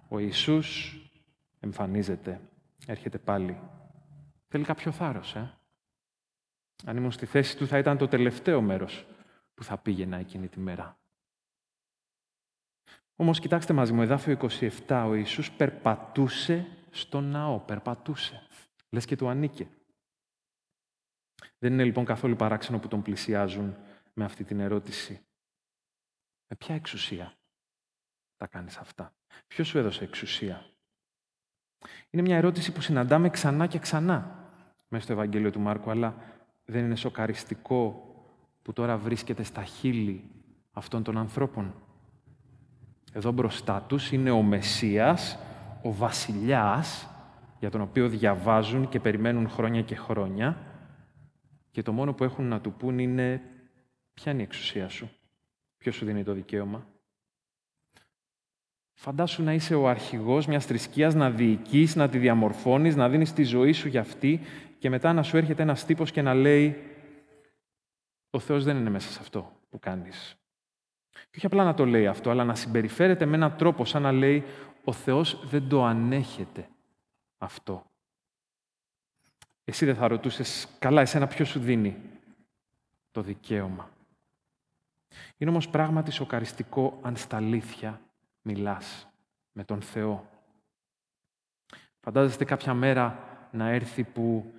ο 0.07 0.19
Ιησούς 0.19 0.97
εμφανίζεται, 1.59 2.41
έρχεται 2.87 3.17
πάλι. 3.17 3.59
Θέλει 4.47 4.63
κάποιο 4.63 4.91
θάρρος, 4.91 5.35
ε; 5.35 5.57
Αν 6.85 6.97
ήμουν 6.97 7.11
στη 7.11 7.25
θέση 7.25 7.57
του 7.57 7.67
θα 7.67 7.77
ήταν 7.77 7.97
το 7.97 8.07
τελευταίο 8.07 8.61
μέρος 8.61 9.05
που 9.53 9.63
θα 9.63 9.77
πήγαινα 9.77 10.17
εκείνη 10.17 10.47
τη 10.47 10.59
μέρα. 10.59 10.97
Όμως 13.15 13.39
κοιτάξτε 13.39 13.73
μαζί 13.73 13.93
μου, 13.93 14.01
εδάφιο 14.01 14.37
27, 14.87 15.05
ο 15.07 15.15
Ιησούς 15.15 15.51
περπατούσε 15.51 16.67
στο 16.89 17.21
ναό, 17.21 17.59
περπατούσε. 17.59 18.41
Λες 18.89 19.05
και 19.05 19.15
του 19.15 19.29
ανήκε. 19.29 19.67
Δεν 21.59 21.73
είναι 21.73 21.83
λοιπόν 21.83 22.05
καθόλου 22.05 22.35
παράξενο 22.35 22.79
που 22.79 22.87
τον 22.87 23.01
πλησιάζουν 23.01 23.75
με 24.13 24.23
αυτή 24.23 24.43
την 24.43 24.59
ερώτηση. 24.59 25.21
Με 26.47 26.55
ποια 26.57 26.75
εξουσία 26.75 27.33
τα 28.37 28.47
κάνεις 28.47 28.77
αυτά; 28.77 29.13
Ποιος 29.47 29.67
σου 29.67 29.77
έδωσε 29.77 30.03
εξουσία; 30.03 30.65
Είναι 32.09 32.21
μια 32.21 32.37
ερώτηση 32.37 32.71
που 32.71 32.81
συναντάμε 32.81 33.29
ξανά 33.29 33.67
και 33.67 33.79
ξανά 33.79 34.49
μέσα 34.87 35.03
στο 35.03 35.13
Ευαγγέλιο 35.13 35.51
του 35.51 35.59
Μάρκου, 35.59 35.89
αλλά 35.89 36.15
δεν 36.65 36.85
είναι 36.85 36.95
σοκαριστικό 36.95 38.03
που 38.61 38.73
τώρα 38.73 38.97
βρίσκεται 38.97 39.43
στα 39.43 39.63
χείλη 39.63 40.29
αυτών 40.71 41.03
των 41.03 41.17
ανθρώπων. 41.17 41.73
Εδώ 43.13 43.31
μπροστά 43.31 43.81
τους 43.81 44.11
είναι 44.11 44.31
ο 44.31 44.41
Μεσσίας, 44.41 45.39
ο 45.81 45.93
βασιλιάς, 45.93 47.09
για 47.59 47.69
τον 47.69 47.81
οποίο 47.81 48.09
διαβάζουν 48.09 48.89
και 48.89 48.99
περιμένουν 48.99 49.49
χρόνια 49.49 49.81
και 49.81 49.95
χρόνια 49.95 50.57
και 51.79 51.85
το 51.85 51.91
μόνο 51.91 52.13
που 52.13 52.23
έχουν 52.23 52.45
να 52.47 52.61
του 52.61 52.73
πούν 52.73 52.99
είναι 52.99 53.41
ποια 54.13 54.31
είναι 54.31 54.41
η 54.41 54.43
εξουσία 54.43 54.89
σου, 54.89 55.09
ποιος 55.77 55.95
σου 55.95 56.05
δίνει 56.05 56.23
το 56.23 56.33
δικαίωμα; 56.33 56.87
Φαντάσου 58.93 59.43
να 59.43 59.53
είσαι 59.53 59.75
ο 59.75 59.87
αρχηγός 59.87 60.47
μιας 60.47 60.65
θρησκείας, 60.65 61.13
να 61.13 61.31
διοικείς, 61.31 61.95
να 61.95 62.09
τη 62.09 62.17
διαμορφώνεις, 62.17 62.95
να 62.95 63.09
δίνεις 63.09 63.33
τη 63.33 63.43
ζωή 63.43 63.71
σου 63.71 63.87
για 63.87 64.01
αυτή 64.01 64.41
και 64.79 64.89
μετά 64.89 65.13
να 65.13 65.23
σου 65.23 65.37
έρχεται 65.37 65.61
ένας 65.61 65.85
τύπος 65.85 66.11
και 66.11 66.21
να 66.21 66.33
λέει 66.33 66.83
«Ο 68.29 68.39
Θεός 68.39 68.63
δεν 68.63 68.77
είναι 68.77 68.89
μέσα 68.89 69.11
σε 69.11 69.19
αυτό 69.21 69.61
που 69.69 69.79
κάνεις». 69.79 70.35
Και 71.11 71.35
όχι 71.35 71.45
απλά 71.45 71.63
να 71.63 71.73
το 71.73 71.85
λέει 71.85 72.07
αυτό, 72.07 72.29
αλλά 72.29 72.43
να 72.43 72.55
συμπεριφέρεται 72.55 73.25
με 73.25 73.35
έναν 73.35 73.55
τρόπο 73.55 73.85
σαν 73.85 74.01
να 74.01 74.11
λέει 74.11 74.43
«Ο 74.83 74.91
Θεός 74.91 75.47
δεν 75.49 75.67
το 75.67 75.85
ανέχεται 75.85 76.69
αυτό». 77.37 77.88
Εσύ 79.69 79.85
δεν 79.85 79.95
θα 79.95 80.07
ρωτούσες 80.07 80.67
«Καλά, 80.79 81.01
εσένα 81.01 81.27
ποιος 81.27 81.49
σου 81.49 81.59
δίνει 81.59 81.97
το 83.11 83.21
δικαίωμα». 83.21 83.89
Είναι 85.37 85.49
όμως 85.49 85.69
πράγματι 85.69 86.11
σοκαριστικό 86.11 86.99
αν 87.01 87.15
στα 87.15 87.37
αλήθεια 87.37 88.01
μιλάς 88.41 89.07
με 89.51 89.63
τον 89.63 89.81
Θεό. 89.81 90.29
Φαντάζεστε 91.99 92.45
κάποια 92.45 92.73
μέρα 92.73 93.19
να 93.51 93.69
έρθει 93.69 94.03
που 94.03 94.53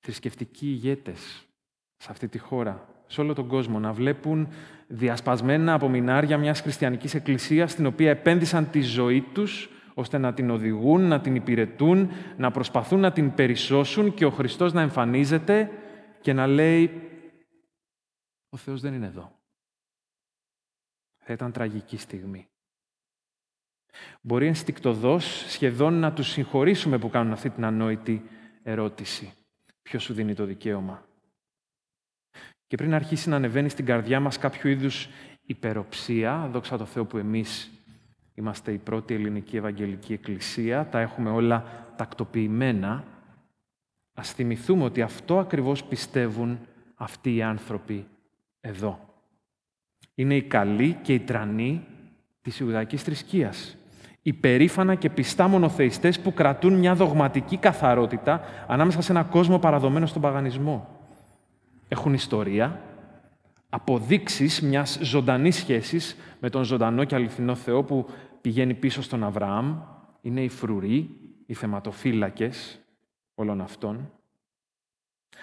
θρησκευτικοί 0.00 0.66
ηγέτες 0.66 1.46
σε 1.96 2.10
αυτή 2.10 2.28
τη 2.28 2.38
χώρα, 2.38 2.88
σε 3.06 3.20
όλο 3.20 3.34
τον 3.34 3.48
κόσμο, 3.48 3.78
να 3.78 3.92
βλέπουν 3.92 4.48
διασπασμένα 4.86 5.74
απομεινάρια 5.74 6.38
μιας 6.38 6.60
χριστιανικής 6.60 7.14
εκκλησίας 7.14 7.70
στην 7.70 7.86
οποία 7.86 8.10
επένδυσαν 8.10 8.70
τη 8.70 8.80
ζωή 8.80 9.20
τους 9.20 9.68
ώστε 9.94 10.18
να 10.18 10.34
την 10.34 10.50
οδηγούν, 10.50 11.00
να 11.08 11.20
την 11.20 11.34
υπηρετούν, 11.34 12.10
να 12.36 12.50
προσπαθούν 12.50 13.00
να 13.00 13.12
την 13.12 13.34
περισσώσουν 13.34 14.14
και 14.14 14.24
ο 14.24 14.30
Χριστός 14.30 14.72
να 14.72 14.80
εμφανίζεται 14.80 15.70
και 16.20 16.32
να 16.32 16.46
λέει 16.46 17.10
«Ο 18.48 18.56
Θεός 18.56 18.80
δεν 18.80 18.94
είναι 18.94 19.06
εδώ». 19.06 19.32
Θα 21.26 21.32
ήταν 21.32 21.52
τραγική 21.52 21.96
στιγμή. 21.96 22.48
Μπορεί 24.20 24.46
ενστικτοδός 24.46 25.24
σχεδόν 25.52 25.94
να 25.94 26.12
τους 26.12 26.28
συγχωρήσουμε 26.28 26.98
που 26.98 27.10
κάνουν 27.10 27.32
αυτή 27.32 27.50
την 27.50 27.64
ανόητη 27.64 28.22
ερώτηση. 28.62 29.32
Ποιος 29.82 30.02
σου 30.02 30.14
δίνει 30.14 30.34
το 30.34 30.44
δικαίωμα; 30.44 31.06
Και 32.66 32.76
πριν 32.76 32.94
αρχίσει 32.94 33.28
να 33.28 33.36
ανεβαίνει 33.36 33.68
στην 33.68 33.84
καρδιά 33.84 34.20
μας 34.20 34.38
κάποιο 34.38 34.70
είδους 34.70 35.08
υπεροψία, 35.42 36.48
δόξα 36.52 36.76
τω 36.76 36.84
Θεώ 36.84 37.04
που 37.04 37.18
εμείς 37.18 37.73
είμαστε 38.34 38.72
η 38.72 38.78
πρώτη 38.78 39.14
ελληνική 39.14 39.56
Ευαγγελική 39.56 40.12
Εκκλησία, 40.12 40.86
τα 40.86 41.00
έχουμε 41.00 41.30
όλα 41.30 41.64
τακτοποιημένα, 41.96 43.04
ας 44.14 44.32
θυμηθούμε 44.32 44.84
ότι 44.84 45.02
αυτό 45.02 45.38
ακριβώς 45.38 45.84
πιστεύουν 45.84 46.58
αυτοί 46.94 47.34
οι 47.34 47.42
άνθρωποι 47.42 48.06
εδώ. 48.60 48.98
Είναι 50.14 50.36
οι 50.36 50.42
καλοί 50.42 50.98
και 51.02 51.14
οι 51.14 51.20
τρανοί 51.20 51.86
της 52.42 52.60
Ιουδαϊκής 52.60 53.02
θρησκείας 53.02 53.76
υπερήφανα 54.26 54.94
και 54.94 55.10
πιστά 55.10 55.48
μονοθεϊστές 55.48 56.20
που 56.20 56.32
κρατούν 56.32 56.72
μια 56.72 56.94
δογματική 56.94 57.56
καθαρότητα 57.56 58.40
ανάμεσα 58.66 59.02
σε 59.02 59.12
ένα 59.12 59.22
κόσμο 59.22 59.58
παραδομένο 59.58 60.06
στον 60.06 60.22
παγανισμό. 60.22 60.88
Έχουν 61.88 62.14
ιστορία, 62.14 62.80
αποδείξεις 63.74 64.60
μιας 64.60 64.98
ζωντανής 65.02 65.56
σχέσης 65.56 66.16
με 66.40 66.50
τον 66.50 66.64
ζωντανό 66.64 67.04
και 67.04 67.14
αληθινό 67.14 67.54
Θεό 67.54 67.84
που 67.84 68.06
πηγαίνει 68.40 68.74
πίσω 68.74 69.02
στον 69.02 69.24
Αβραάμ. 69.24 69.82
Είναι 70.20 70.42
οι 70.42 70.48
φρουροί, 70.48 71.10
οι 71.46 71.54
θεματοφύλακες 71.54 72.80
όλων 73.34 73.60
αυτών. 73.60 74.12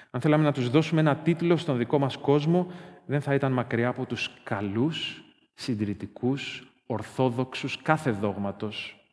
Αν 0.10 0.22
θέλαμε 0.22 0.44
να 0.44 0.52
τους 0.52 0.70
δώσουμε 0.70 1.02
ένα 1.02 1.16
τίτλο 1.16 1.58
στον 1.58 1.78
δικό 1.78 2.00
μας 2.00 2.18
κόσμο, 2.18 2.72
δεν 3.06 3.22
θα 3.22 3.34
ήταν 3.34 3.52
μακριά 3.52 3.88
από 3.88 4.06
τους 4.06 4.30
καλούς, 4.44 5.24
συντηρητικούς, 5.54 6.72
ορθόδοξους 6.86 7.82
κάθε 7.82 8.12
δόγματος 8.12 9.06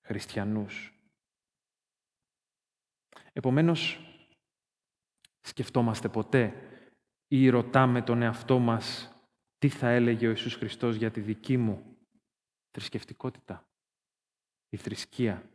χριστιανούς. 0.00 0.94
Επομένως, 3.32 4.00
σκεφτόμαστε 5.40 6.08
ποτέ 6.08 6.54
ή 7.28 7.48
ρωτάμε 7.48 8.02
τον 8.02 8.22
εαυτό 8.22 8.58
μας 8.58 9.10
τι 9.58 9.68
θα 9.68 9.88
έλεγε 9.88 10.26
ο 10.26 10.30
Ιησούς 10.30 10.54
Χριστός 10.54 10.94
για 10.96 11.10
τη 11.10 11.20
δική 11.20 11.56
μου 11.56 11.96
θρησκευτικότητα, 12.70 13.68
η 14.68 14.76
θρησκεία; 14.76 15.50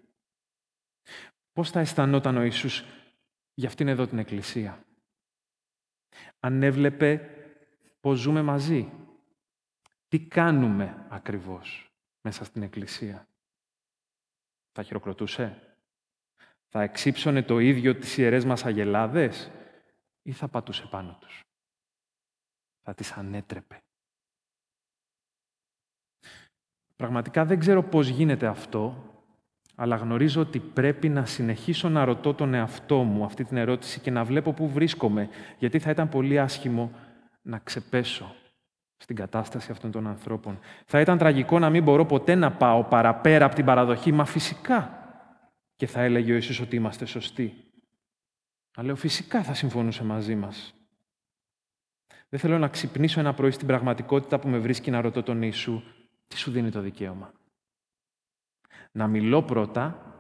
Πώς 1.54 1.70
θα 1.72 1.80
αισθανόταν 1.80 2.38
ο 2.38 2.42
Ιησούς 2.44 2.84
για 3.54 3.68
αυτήν 3.68 3.88
εδώ 3.88 4.08
την 4.08 4.18
Εκκλησία; 4.18 4.86
Αν 6.40 6.64
έβλεπε 6.64 7.30
πώς 8.00 8.20
ζούμε 8.20 8.42
μαζί. 8.42 8.92
Τι 10.08 10.20
κάνουμε 10.20 11.06
ακριβώς 11.10 11.92
μέσα 12.22 12.44
στην 12.44 12.62
Εκκλησία; 12.62 13.28
Θα 14.72 14.84
χειροκροτούσε; 14.84 15.76
Θα 16.68 16.82
εξύψωνε 16.82 17.44
το 17.44 17.60
ίδιο 17.60 17.96
τις 17.96 18.18
ιερές 18.18 18.46
μας 18.46 18.66
αγελάδες 18.66 19.52
ή 20.22 20.32
θα 20.32 20.48
πατούσε 20.48 20.88
πάνω 20.90 21.18
τους; 21.22 21.44
Θα 22.82 22.94
τις 22.94 23.12
ανέτρεπε. 23.12 23.82
Πραγματικά 26.96 27.46
δεν 27.46 27.60
ξέρω 27.60 27.84
πώς 27.84 28.08
γίνεται 28.08 28.48
αυτό, 28.48 29.12
αλλά 29.76 29.96
γνωρίζω 29.96 30.42
ότι 30.42 30.60
πρέπει 30.60 31.10
να 31.10 31.26
συνεχίσω 31.26 31.90
να 31.90 32.06
ρωτώ 32.06 32.34
τον 32.34 32.54
εαυτό 32.54 33.04
μου 33.04 33.24
αυτή 33.24 33.44
την 33.44 33.58
ερώτηση 33.58 34.00
και 34.00 34.12
να 34.12 34.24
βλέπω 34.24 34.54
πού 34.54 34.70
βρίσκομαι, 34.70 35.30
γιατί 35.58 35.80
θα 35.80 35.90
ήταν 35.90 36.10
πολύ 36.10 36.40
άσχημο 36.40 36.92
να 37.42 37.60
ξεπέσω 37.60 38.36
στην 38.98 39.16
κατάσταση 39.16 39.72
αυτών 39.72 39.92
των 39.92 40.08
ανθρώπων. 40.08 40.60
Θα 40.86 41.00
ήταν 41.00 41.18
τραγικό 41.18 41.60
να 41.60 41.70
μην 41.70 41.84
μπορώ 41.84 42.06
ποτέ 42.06 42.36
να 42.36 42.52
πάω 42.52 42.84
παραπέρα 42.84 43.46
από 43.46 43.56
την 43.56 43.66
παραδοχή, 43.66 44.12
μα 44.12 44.26
φυσικά. 44.26 44.96
Και 45.76 45.88
θα 45.88 46.02
έλεγε 46.02 46.32
ο 46.32 46.36
Ιησούς 46.36 46.60
ότι 46.60 46.76
είμαστε 46.76 47.06
σωστοί. 47.06 47.54
Αλλά 48.76 48.96
φυσικά 48.96 49.44
θα 49.44 49.54
συμφωνούσε 49.54 50.04
μαζί 50.04 50.36
μας. 50.36 50.74
Δεν 52.32 52.40
θέλω 52.40 52.58
να 52.58 52.68
ξυπνήσω 52.68 53.20
ένα 53.20 53.34
πρωί 53.34 53.52
στην 53.52 53.68
πραγματικότητα 53.68 54.40
που 54.40 54.50
με 54.50 54.58
βρίσκει 54.58 54.92
να 54.92 55.02
ρωτώ 55.02 55.24
τον 55.24 55.42
Ιησού, 55.42 55.82
τι 56.28 56.38
σου 56.38 56.52
δίνει 56.52 56.72
το 56.72 56.82
δικαίωμα; 56.82 57.34
Να 58.92 59.08
μιλώ 59.08 59.44
πρώτα 59.44 60.14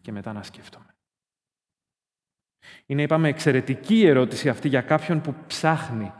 και 0.00 0.12
μετά 0.12 0.32
να 0.32 0.42
σκέφτομαι. 0.42 0.94
Είναι, 2.86 3.02
είπαμε, 3.02 3.28
εξαιρετική 3.28 4.06
ερώτηση 4.06 4.48
αυτή 4.48 4.68
για 4.68 4.82
κάποιον 4.82 5.20
που 5.20 5.34
ψάχνει 5.46 6.12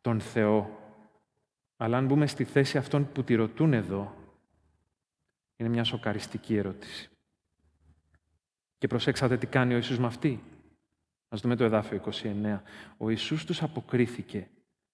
τον 0.00 0.20
Θεό. 0.20 0.78
Αλλά 1.76 1.96
αν 1.96 2.06
μπούμε 2.06 2.26
στη 2.26 2.44
θέση 2.44 2.78
αυτών 2.78 3.12
που 3.12 3.24
τη 3.24 3.34
ρωτούν 3.34 3.72
εδώ, 3.72 4.14
είναι 5.56 5.68
μια 5.68 5.84
σοκαριστική 5.84 6.56
ερώτηση. 6.56 7.10
Και 8.78 8.86
προσέξατε 8.86 9.36
τι 9.36 9.46
κάνει 9.46 9.72
ο 9.72 9.76
Ιησούς 9.76 9.98
με 9.98 10.06
αυτή. 10.06 10.42
Ας 11.28 11.40
δούμε 11.40 11.56
το 11.56 11.64
εδάφιο 11.64 11.96
29. 11.96 12.62
Ο 12.96 13.10
Ιησούς 13.10 13.44
τους 13.44 13.62
αποκρίθηκε. 13.62 14.50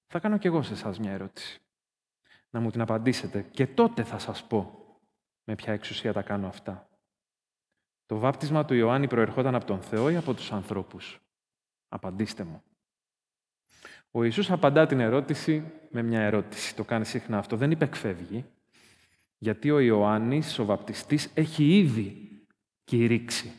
Θα 0.06 0.18
κάνω 0.18 0.38
κι 0.38 0.46
εγώ 0.46 0.62
σε 0.62 0.72
εσάς 0.72 0.98
μια 0.98 1.12
ερώτηση. 1.12 1.60
Να 2.50 2.60
μου 2.60 2.70
την 2.70 2.80
απαντήσετε 2.80 3.42
και 3.42 3.66
τότε 3.66 4.04
θα 4.04 4.18
σας 4.18 4.46
πω 4.46 4.78
με 5.44 5.54
ποια 5.54 5.72
εξουσία 5.72 6.12
τα 6.12 6.22
κάνω 6.22 6.46
αυτά. 6.46 6.88
Το 8.06 8.18
βάπτισμα 8.18 8.64
του 8.64 8.74
Ιωάννη 8.74 9.06
προερχόταν 9.06 9.54
από 9.54 9.64
τον 9.64 9.82
Θεό 9.82 10.10
ή 10.10 10.16
από 10.16 10.34
τους 10.34 10.52
ανθρώπους; 10.52 11.20
Απαντήστε 11.88 12.44
μου. 12.44 12.62
Ο 14.10 14.24
Ιησούς 14.24 14.50
απαντά 14.50 14.86
την 14.86 15.00
ερώτηση 15.00 15.72
με 15.90 16.02
μια 16.02 16.20
ερώτηση. 16.20 16.76
Το 16.76 16.84
κάνει 16.84 17.04
συχνά 17.04 17.38
αυτό. 17.38 17.56
Δεν 17.56 17.70
υπεκφεύγει, 17.70 18.44
γιατί 19.38 19.70
ο 19.70 19.80
Ιωάννης, 19.80 20.58
ο 20.58 20.64
βαπτιστής, 20.64 21.30
έχει 21.34 21.78
ήδη 21.78 22.30
κηρύξει 22.84 23.52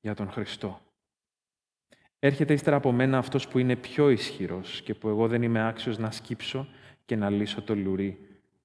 για 0.00 0.14
τον 0.14 0.30
Χριστό. 0.30 0.80
Έρχεται 2.22 2.52
ύστερα 2.52 2.76
από 2.76 2.92
μένα 2.92 3.18
αυτός 3.18 3.48
που 3.48 3.58
είναι 3.58 3.76
πιο 3.76 4.10
ισχυρός 4.10 4.82
και 4.82 4.94
που 4.94 5.08
εγώ 5.08 5.28
δεν 5.28 5.42
είμαι 5.42 5.66
άξιος 5.66 5.98
να 5.98 6.10
σκύψω 6.10 6.66
και 7.04 7.16
να 7.16 7.30
λύσω 7.30 7.62
το 7.62 7.74
λουρί 7.74 8.18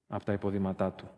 από 0.06 0.24
τα 0.24 0.32
υποδήματά 0.32 0.92
του. 0.92 1.10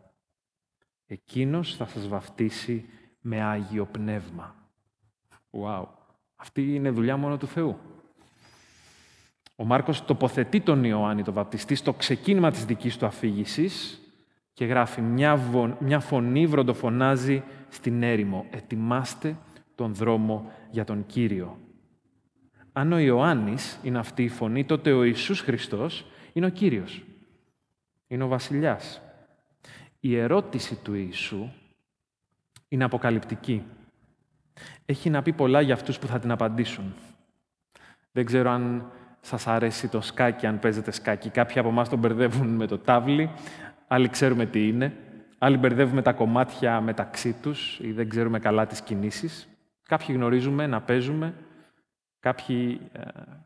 Εκείνος 1.05 1.75
θα 1.75 1.85
σας 1.85 2.07
βαφτίσει 2.07 2.85
με 3.21 3.41
Άγιο 3.41 3.85
Πνεύμα. 3.85 4.55
Wow. 5.51 5.85
Αυτή 6.35 6.75
είναι 6.75 6.89
δουλειά 6.89 7.17
μόνο 7.17 7.37
του 7.37 7.47
Θεού. 7.47 7.77
Ο 9.55 9.63
Μάρκος 9.63 10.05
τοποθετεί 10.05 10.61
τον 10.61 10.83
Ιωάννη 10.83 11.23
τον 11.23 11.33
βαπτιστή 11.33 11.75
στο 11.75 11.93
ξεκίνημα 11.93 12.51
της 12.51 12.65
δικής 12.65 12.97
του 12.97 13.05
αφήγησης 13.05 13.99
και 14.53 14.65
γράφει 14.65 15.01
μια, 15.01 15.39
μια 15.79 15.99
φωνή 15.99 16.47
βροντοφωνάζει 16.47 17.43
στην 17.69 18.03
έρημο 18.03 18.45
«Ετοιμάστε 18.49 19.37
τον 19.75 19.93
δρόμο 19.93 20.51
για 20.71 20.83
τον 20.83 21.05
Κύριο». 21.05 21.57
Αν 22.73 22.93
ο 22.93 22.97
Ιωάννης 22.97 23.79
είναι 23.83 23.99
αυτή 23.99 24.23
η 24.23 24.29
φωνή, 24.29 24.65
τότε 24.65 24.91
ο 24.91 25.03
Ιησούς 25.03 25.41
Χριστός 25.41 26.05
είναι 26.33 26.45
ο 26.45 26.49
Κύριος. 26.49 27.03
Είναι 28.07 28.23
ο 28.23 28.27
βασιλιάς. 28.27 29.01
Η 29.99 30.17
ερώτηση 30.17 30.75
του 30.75 30.93
Ιησού 30.93 31.49
είναι 32.67 32.83
αποκαλυπτική. 32.83 33.63
Έχει 34.85 35.09
να 35.09 35.21
πει 35.21 35.33
πολλά 35.33 35.61
για 35.61 35.73
αυτούς 35.73 35.99
που 35.99 36.07
θα 36.07 36.19
την 36.19 36.31
απαντήσουν. 36.31 36.93
Δεν 38.11 38.25
ξέρω 38.25 38.49
αν 38.49 38.91
σας 39.21 39.47
αρέσει 39.47 39.87
το 39.87 40.01
σκάκι, 40.01 40.45
αν 40.45 40.59
παίζετε 40.59 40.91
σκάκι. 40.91 41.29
Κάποιοι 41.29 41.59
από 41.59 41.69
εμάς 41.69 41.89
τον 41.89 41.99
μπερδεύουν 41.99 42.47
με 42.47 42.67
το 42.67 42.77
τάβλι, 42.77 43.31
άλλοι 43.87 44.09
ξέρουμε 44.09 44.45
τι 44.45 44.67
είναι. 44.67 44.93
Άλλοι 45.37 45.57
μπερδεύουμε 45.57 46.01
τα 46.01 46.13
κομμάτια 46.13 46.81
μεταξύ 46.81 47.33
τους 47.41 47.79
ή 47.81 47.91
δεν 47.91 48.09
ξέρουμε 48.09 48.39
καλά 48.39 48.65
τις 48.65 48.81
κινήσεις. 48.81 49.47
Κάποιοι 49.87 50.07
γνωρίζουμε 50.09 50.67
να 50.67 50.81
παίζουμε, 50.81 51.33
κάποιοι 52.19 52.89
ε, 52.91 53.01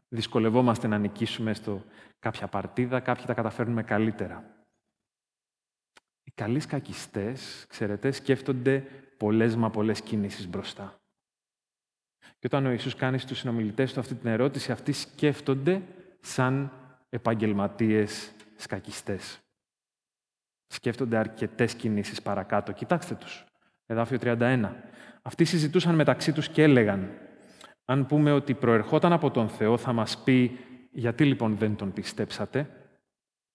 δυσκολευόμαστε 0.09 0.88
να 0.88 0.97
νικήσουμε 0.97 1.53
στο 1.53 1.83
κάποια 2.19 2.47
παρτίδα, 2.47 2.99
κάποιοι 2.99 3.25
τα 3.25 3.33
καταφέρνουμε 3.33 3.83
καλύτερα. 3.83 4.43
Οι 6.23 6.31
καλοί 6.36 6.59
σκακιστές, 6.59 7.65
ξέρετε, 7.69 8.12
σκέφτονται 8.12 8.79
πολλές 9.17 9.55
μα 9.55 9.69
πολλές 9.69 10.01
κινήσεις 10.01 10.47
μπροστά. 10.47 10.97
Και 12.39 12.49
όταν 12.49 12.65
ο 12.65 12.71
Ιησούς 12.71 12.95
κάνει 12.95 13.17
στους 13.17 13.38
συνομιλητές 13.38 13.93
του 13.93 13.99
αυτή 13.99 14.15
την 14.15 14.29
ερώτηση, 14.29 14.71
αυτοί 14.71 14.91
σκέφτονται 14.91 15.81
σαν 16.19 16.71
επαγγελματίες 17.09 18.31
σκακιστές. 18.55 19.39
Σκέφτονται 20.67 21.17
αρκετές 21.17 21.75
κινήσεις 21.75 22.21
παρακάτω. 22.21 22.71
Κοιτάξτε 22.71 23.15
τους. 23.15 23.45
Εδάφιο 23.86 24.17
31. 24.21 24.73
Αυτοί 25.21 25.45
συζητούσαν 25.45 25.95
μεταξύ 25.95 26.31
τους 26.31 26.49
και 26.49 26.63
έλεγαν 26.63 27.12
«Αν 27.85 28.05
πούμε 28.05 28.31
ότι 28.31 28.53
προερχόταν 28.53 29.13
από 29.13 29.31
τον 29.31 29.49
Θεό, 29.49 29.77
θα 29.77 29.93
μας 29.93 30.23
πει 30.23 30.59
γιατί 30.91 31.25
λοιπόν 31.25 31.57
δεν 31.57 31.75
τον 31.75 31.93
πιστέψατε» 31.93 32.77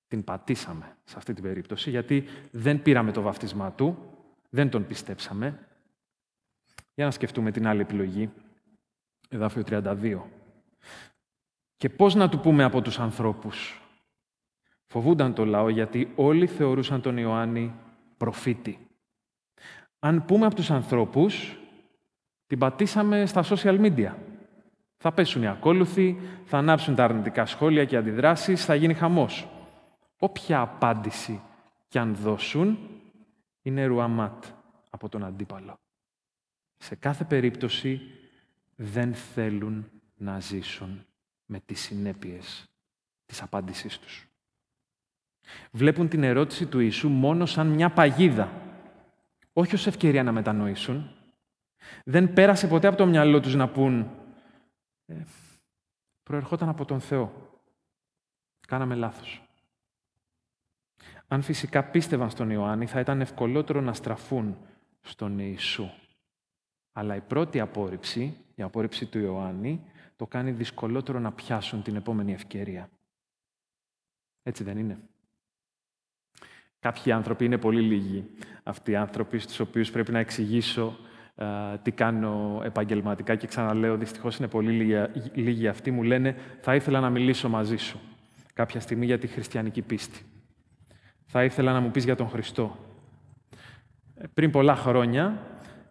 την 0.09 0.25
πατήσαμε 0.25 0.97
σε 1.05 1.15
αυτή 1.17 1.33
την 1.33 1.43
περίπτωση, 1.43 1.91
γιατί 1.91 2.25
δεν 2.51 2.83
πήραμε 2.83 3.13
το 3.13 3.23
βαφτισμά 3.23 3.73
του, 3.73 3.99
δεν 4.51 4.71
τον 4.71 4.87
πιστέψαμε. 4.87 5.67
Για 6.95 7.05
να 7.05 7.11
σκεφτούμε 7.11 7.51
την 7.51 7.67
άλλη 7.67 7.81
επιλογή, 7.81 8.31
εδάφιο 9.29 9.63
32. 9.67 10.21
Και 11.77 11.89
πώς 11.89 12.15
να 12.15 12.29
του 12.29 12.41
πούμε 12.41 12.65
από 12.65 12.83
τους 12.83 12.99
ανθρώπους; 12.99 13.83
Φοβούνταν 14.91 15.35
το 15.35 15.45
λαό 15.45 15.69
γιατί 15.69 16.13
όλοι 16.17 16.47
θεωρούσαν 16.47 17.01
τον 17.01 17.17
Ιωάννη 17.17 17.75
προφήτη. 18.17 18.89
Αν 19.99 20.25
πούμε 20.25 20.47
από 20.47 20.55
τους 20.55 20.71
ανθρώπους, 20.71 21.59
την 22.49 22.59
πατήσαμε 22.59 23.27
στα 23.27 23.45
social 23.45 23.81
media. 23.81 24.13
Θα 24.97 25.13
πέσουν 25.13 25.43
οι 25.43 25.49
ακόλουθοι, 25.49 26.21
θα 26.45 26.59
ανάψουν 26.59 26.95
τα 26.95 27.05
αρνητικά 27.05 27.47
σχόλια 27.47 27.85
και 27.85 27.97
αντιδράσεις, 27.97 28.65
θα 28.65 28.75
γίνει 28.75 28.95
χαμός. 28.95 29.49
Όποια 30.19 30.61
απάντηση 30.61 31.41
κι 31.89 31.99
αν 31.99 32.15
δώσουν, 32.15 32.79
είναι 33.63 33.85
ρουαμάτ 33.85 34.45
από 34.91 35.09
τον 35.09 35.25
αντίπαλο. 35.25 35.79
Σε 36.77 36.95
κάθε 36.95 37.25
περίπτωση 37.25 38.01
δεν 38.77 39.15
θέλουν 39.15 39.91
να 40.17 40.41
ζήσουν 40.41 41.07
με 41.47 41.61
τις 41.67 41.81
συνέπειες 41.81 42.69
της 43.27 43.43
απάντησής 43.43 43.99
τους. 43.99 44.29
Βλέπουν 45.71 46.09
την 46.09 46.23
ερώτηση 46.23 46.67
του 46.67 46.81
Ιησού 46.81 47.09
μόνο 47.09 47.47
σαν 47.47 47.67
μια 47.67 47.91
παγίδα, 47.91 48.53
όχι 49.53 49.75
ως 49.75 49.87
ευκαιρία 49.87 50.23
να 50.23 50.33
μετανοήσουν. 50.33 51.13
Δεν 52.05 52.33
πέρασε 52.33 52.69
ποτέ 52.69 52.87
από 52.87 52.97
το 52.97 53.07
μυαλό 53.07 53.41
τους 53.41 53.55
να 53.55 53.69
πούν 53.69 54.11
ε, 55.07 55.23
«Προερχόταν 56.23 56.69
από 56.69 56.85
τον 56.85 57.01
Θεό. 57.01 57.33
Κάναμε 58.67 58.95
λάθος». 58.95 59.43
Αν 61.29 61.43
φυσικά 61.43 61.85
πίστευαν 61.85 62.31
στον 62.31 62.51
Ιωάννη, 62.51 62.87
θα 62.87 63.01
ήταν 63.01 63.21
ευκολότερο 63.21 63.81
να 63.81 63.93
στραφούν 63.93 64.59
στον 65.01 65.39
Ιησού. 65.39 65.91
Αλλά 66.93 67.17
η 67.17 67.21
πρώτη 67.21 67.61
απόρριψη, 67.61 68.37
η 68.55 68.63
απόρριψη 68.63 69.07
του 69.07 69.19
Ιωάννη, 69.19 69.83
το 70.17 70.27
κάνει 70.27 70.51
δυσκολότερο 70.51 71.19
να 71.19 71.33
πιάσουν 71.33 71.83
την 71.83 71.97
επόμενη 71.97 72.33
ευκαιρία. 72.33 72.91
Έτσι 74.43 74.65
δεν 74.65 74.79
είναι. 74.79 74.99
Κάποιοι 76.79 77.13
άνθρωποι 77.13 77.45
είναι 77.45 77.59
πολύ 77.59 77.81
λίγοι. 77.81 78.31
Αυτοί 78.63 78.91
οι 78.91 78.97
άνθρωποι 78.97 79.39
στους 79.39 79.61
οποίους 79.61 79.91
πρέπει 79.91 80.13
να 80.13 80.19
εξηγήσω 80.19 80.99
τι 81.83 81.91
κάνω 81.91 82.61
επαγγελματικά 82.65 83.35
και 83.35 83.47
ξαναλέω, 83.47 83.97
δυστυχώς 83.97 84.37
είναι 84.37 84.49
πολύ 84.49 84.71
λίγοι, 84.71 84.97
λίγοι 85.35 85.69
αυτοί, 85.69 85.91
μου 85.91 86.03
λένε 86.03 86.37
θα 86.61 86.75
ήθελα 86.75 87.01
να 87.01 87.11
μιλήσω 87.11 87.49
μαζί 87.49 87.77
σου 87.77 88.01
κάποια 88.55 88.81
στιγμή 88.81 89.05
για 89.05 89.19
τη 89.19 89.27
χριστιανική 89.27 89.83
πίστη 89.83 90.23
θα 91.31 91.45
ήθελα 91.45 91.73
να 91.73 91.81
μου 91.81 91.91
πεις 91.91 92.05
για 92.05 92.17
τον 92.17 92.29
Χριστό. 92.29 92.77
Ε, 94.15 94.27
πριν 94.35 94.51
πολλά 94.51 94.77
χρόνια, 94.77 95.43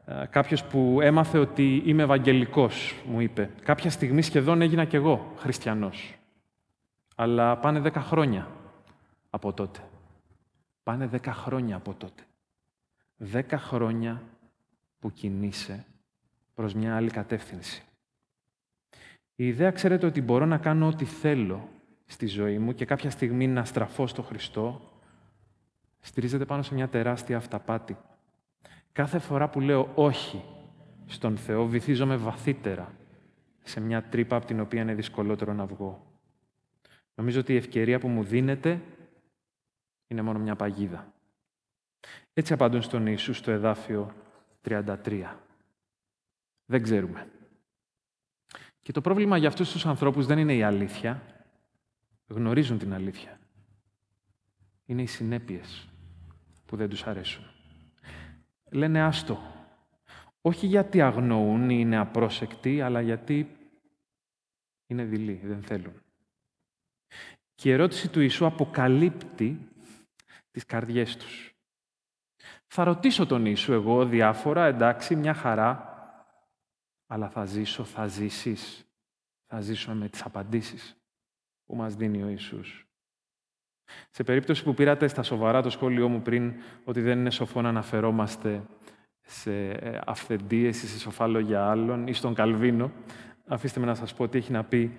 ε, 0.06 0.26
κάποιος 0.30 0.64
που 0.64 1.00
έμαθε 1.02 1.38
ότι 1.38 1.82
είμαι 1.86 2.04
Ευαγγελικός, 2.04 2.96
μου 3.06 3.20
είπε. 3.20 3.50
Κάποια 3.64 3.90
στιγμή 3.90 4.22
σχεδόν 4.22 4.62
έγινα 4.62 4.86
κι 4.86 4.96
εγώ 4.96 5.34
χριστιανός. 5.38 6.14
Αλλά 7.16 7.58
πάνε 7.58 7.80
δέκα 7.80 8.02
χρόνια 8.02 8.48
από 9.30 9.54
τότε. 9.54 9.80
Πάνε 10.84 11.08
δέκα 11.08 11.34
χρόνια 11.34 11.76
από 11.76 11.94
τότε. 11.94 12.24
Δέκα 13.18 13.58
χρόνια 13.58 14.22
που 15.00 15.12
κινείσαι 15.12 15.86
προς 16.54 16.74
μια 16.74 16.96
άλλη 16.96 17.10
κατεύθυνση. 17.10 17.84
Η 19.36 19.48
ιδέα, 19.48 19.72
ξέρετε, 19.72 20.06
ότι 20.06 20.22
μπορώ 20.22 20.46
να 20.46 20.58
κάνω 20.58 20.88
ό,τι 20.88 21.06
θέλω 21.06 21.70
στη 22.06 22.26
ζωή 22.26 22.60
μου 22.60 22.74
και 22.74 22.86
κάποια 22.86 23.10
στιγμή 23.10 23.48
να 23.48 23.66
στραφώ 23.66 24.08
στο 24.08 24.22
Χριστό, 24.22 24.82
στηρίζεται 26.00 26.46
πάνω 26.46 26.62
σε 26.62 26.74
μια 26.74 26.88
τεράστια 26.88 27.38
αυταπάτη. 27.38 27.98
Κάθε 28.92 29.20
φορά 29.20 29.50
που 29.50 29.60
λέω 29.60 29.92
όχι 29.96 30.44
στον 31.06 31.38
Θεό, 31.38 31.66
βυθίζομαι 31.66 32.16
βαθύτερα 32.16 32.94
σε 33.64 33.80
μια 33.80 34.04
τρύπα 34.04 34.36
από 34.36 34.46
την 34.46 34.60
οποία 34.60 34.82
είναι 34.82 34.94
δυσκολότερο 34.94 35.54
να 35.54 35.66
βγω. 35.66 36.06
Νομίζω 37.16 37.40
ότι 37.40 37.54
η 37.54 37.58
ευκαιρία 37.58 38.00
που 38.00 38.08
μου 38.08 38.24
δίνεται 38.24 38.82
είναι 40.08 40.22
μόνο 40.22 40.40
μια 40.40 40.56
παγίδα. 40.56 41.14
Έτσι 42.34 42.54
απαντούν 42.54 42.82
στον 42.82 43.08
Ιησού 43.08 43.34
στο 43.34 43.52
εδάφιο 43.52 44.14
33. 44.68 45.36
Δεν 46.66 46.84
ξέρουμε. 46.84 47.32
Και 48.82 48.92
το 48.92 49.02
πρόβλημα 49.02 49.38
για 49.38 49.48
αυτούς 49.48 49.72
τους 49.72 49.86
ανθρώπους 49.86 50.26
δεν 50.26 50.38
είναι 50.38 50.56
η 50.56 50.64
αλήθεια. 50.64 51.24
Γνωρίζουν 52.28 52.78
την 52.78 52.94
αλήθεια. 52.94 53.40
Είναι 54.86 55.02
οι 55.02 55.06
συνέπειες 55.06 55.88
που 56.66 56.76
δεν 56.76 56.90
τους 56.90 57.04
αρέσουν. 57.04 57.44
Λένε 58.72 59.02
άστο. 59.02 59.42
Όχι 60.42 60.68
γιατί 60.68 61.02
αγνοούν 61.02 61.70
ή 61.70 61.76
είναι 61.80 61.98
απρόσεκτοι, 61.98 62.82
αλλά 62.82 63.02
γιατί 63.02 63.58
είναι 64.88 65.04
δειλοί, 65.04 65.42
δεν 65.44 65.62
θέλουν. 65.62 66.02
Και 67.56 67.70
η 67.70 67.72
ερώτηση 67.72 68.10
του 68.10 68.20
Ιησού 68.20 68.46
αποκαλύπτει 68.46 69.70
τις 70.52 70.66
καρδιές 70.66 71.18
τους. 71.18 71.57
Θα 72.68 72.84
ρωτήσω 72.84 73.26
τον 73.26 73.46
Ιησού 73.46 73.74
εγώ 73.74 74.06
διάφορα, 74.06 74.66
εντάξει, 74.66 75.16
μια 75.16 75.34
χαρά, 75.34 75.88
αλλά 77.08 77.30
θα 77.30 77.46
ζήσω, 77.46 77.84
θα 77.84 78.08
ζήσεις. 78.08 78.82
Θα 79.50 79.62
ζήσουμε 79.62 79.96
με 79.96 80.10
τις 80.10 80.24
απαντήσεις 80.24 80.98
που 81.66 81.76
μας 81.76 81.96
δίνει 81.96 82.24
ο 82.24 82.28
Ιησούς. 82.28 82.88
Σε 84.10 84.24
περίπτωση 84.24 84.64
που 84.64 84.74
πήρατε 84.74 85.08
στα 85.08 85.24
σοβαρά 85.24 85.62
το 85.62 85.70
σχόλιο 85.70 86.08
μου 86.08 86.22
πριν 86.22 86.54
ότι 86.84 87.02
δεν 87.02 87.20
είναι 87.20 87.30
σοφό 87.30 87.62
να 87.62 87.70
αναφερόμαστε 87.70 88.64
σε 89.22 89.70
ε, 89.70 90.00
αυθεντίες 90.06 90.84
ή 90.84 90.88
σε 90.88 91.00
σοφά 91.00 91.28
λόγια 91.28 91.70
άλλων 91.70 92.08
ή 92.08 92.14
στον 92.14 92.34
Καλβίνο, 92.34 92.92
αφήστε 93.48 93.80
με 93.80 93.86
να 93.86 93.96
σας 93.96 94.14
πω 94.14 94.28
τι 94.28 94.38
έχει 94.38 94.52
να 94.52 94.64
πει 94.64 94.98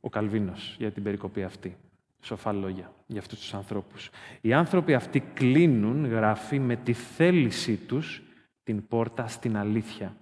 ο 0.00 0.08
Καλβίνος 0.08 0.76
για 0.78 0.92
την 0.92 1.02
περικοπή 1.02 1.42
αυτή. 1.42 1.76
Σοφά 2.24 2.52
λόγια 2.52 2.94
για 3.06 3.20
αυτούς 3.20 3.38
τους 3.38 3.54
ανθρώπους. 3.54 4.10
Οι 4.40 4.52
άνθρωποι 4.52 4.94
αυτοί 4.94 5.20
κλείνουν, 5.20 6.06
γράφει, 6.06 6.58
με 6.58 6.76
τη 6.76 6.92
θέλησή 6.92 7.76
τους 7.76 8.22
την 8.62 8.86
πόρτα 8.86 9.26
στην 9.26 9.56
αλήθεια 9.56 10.16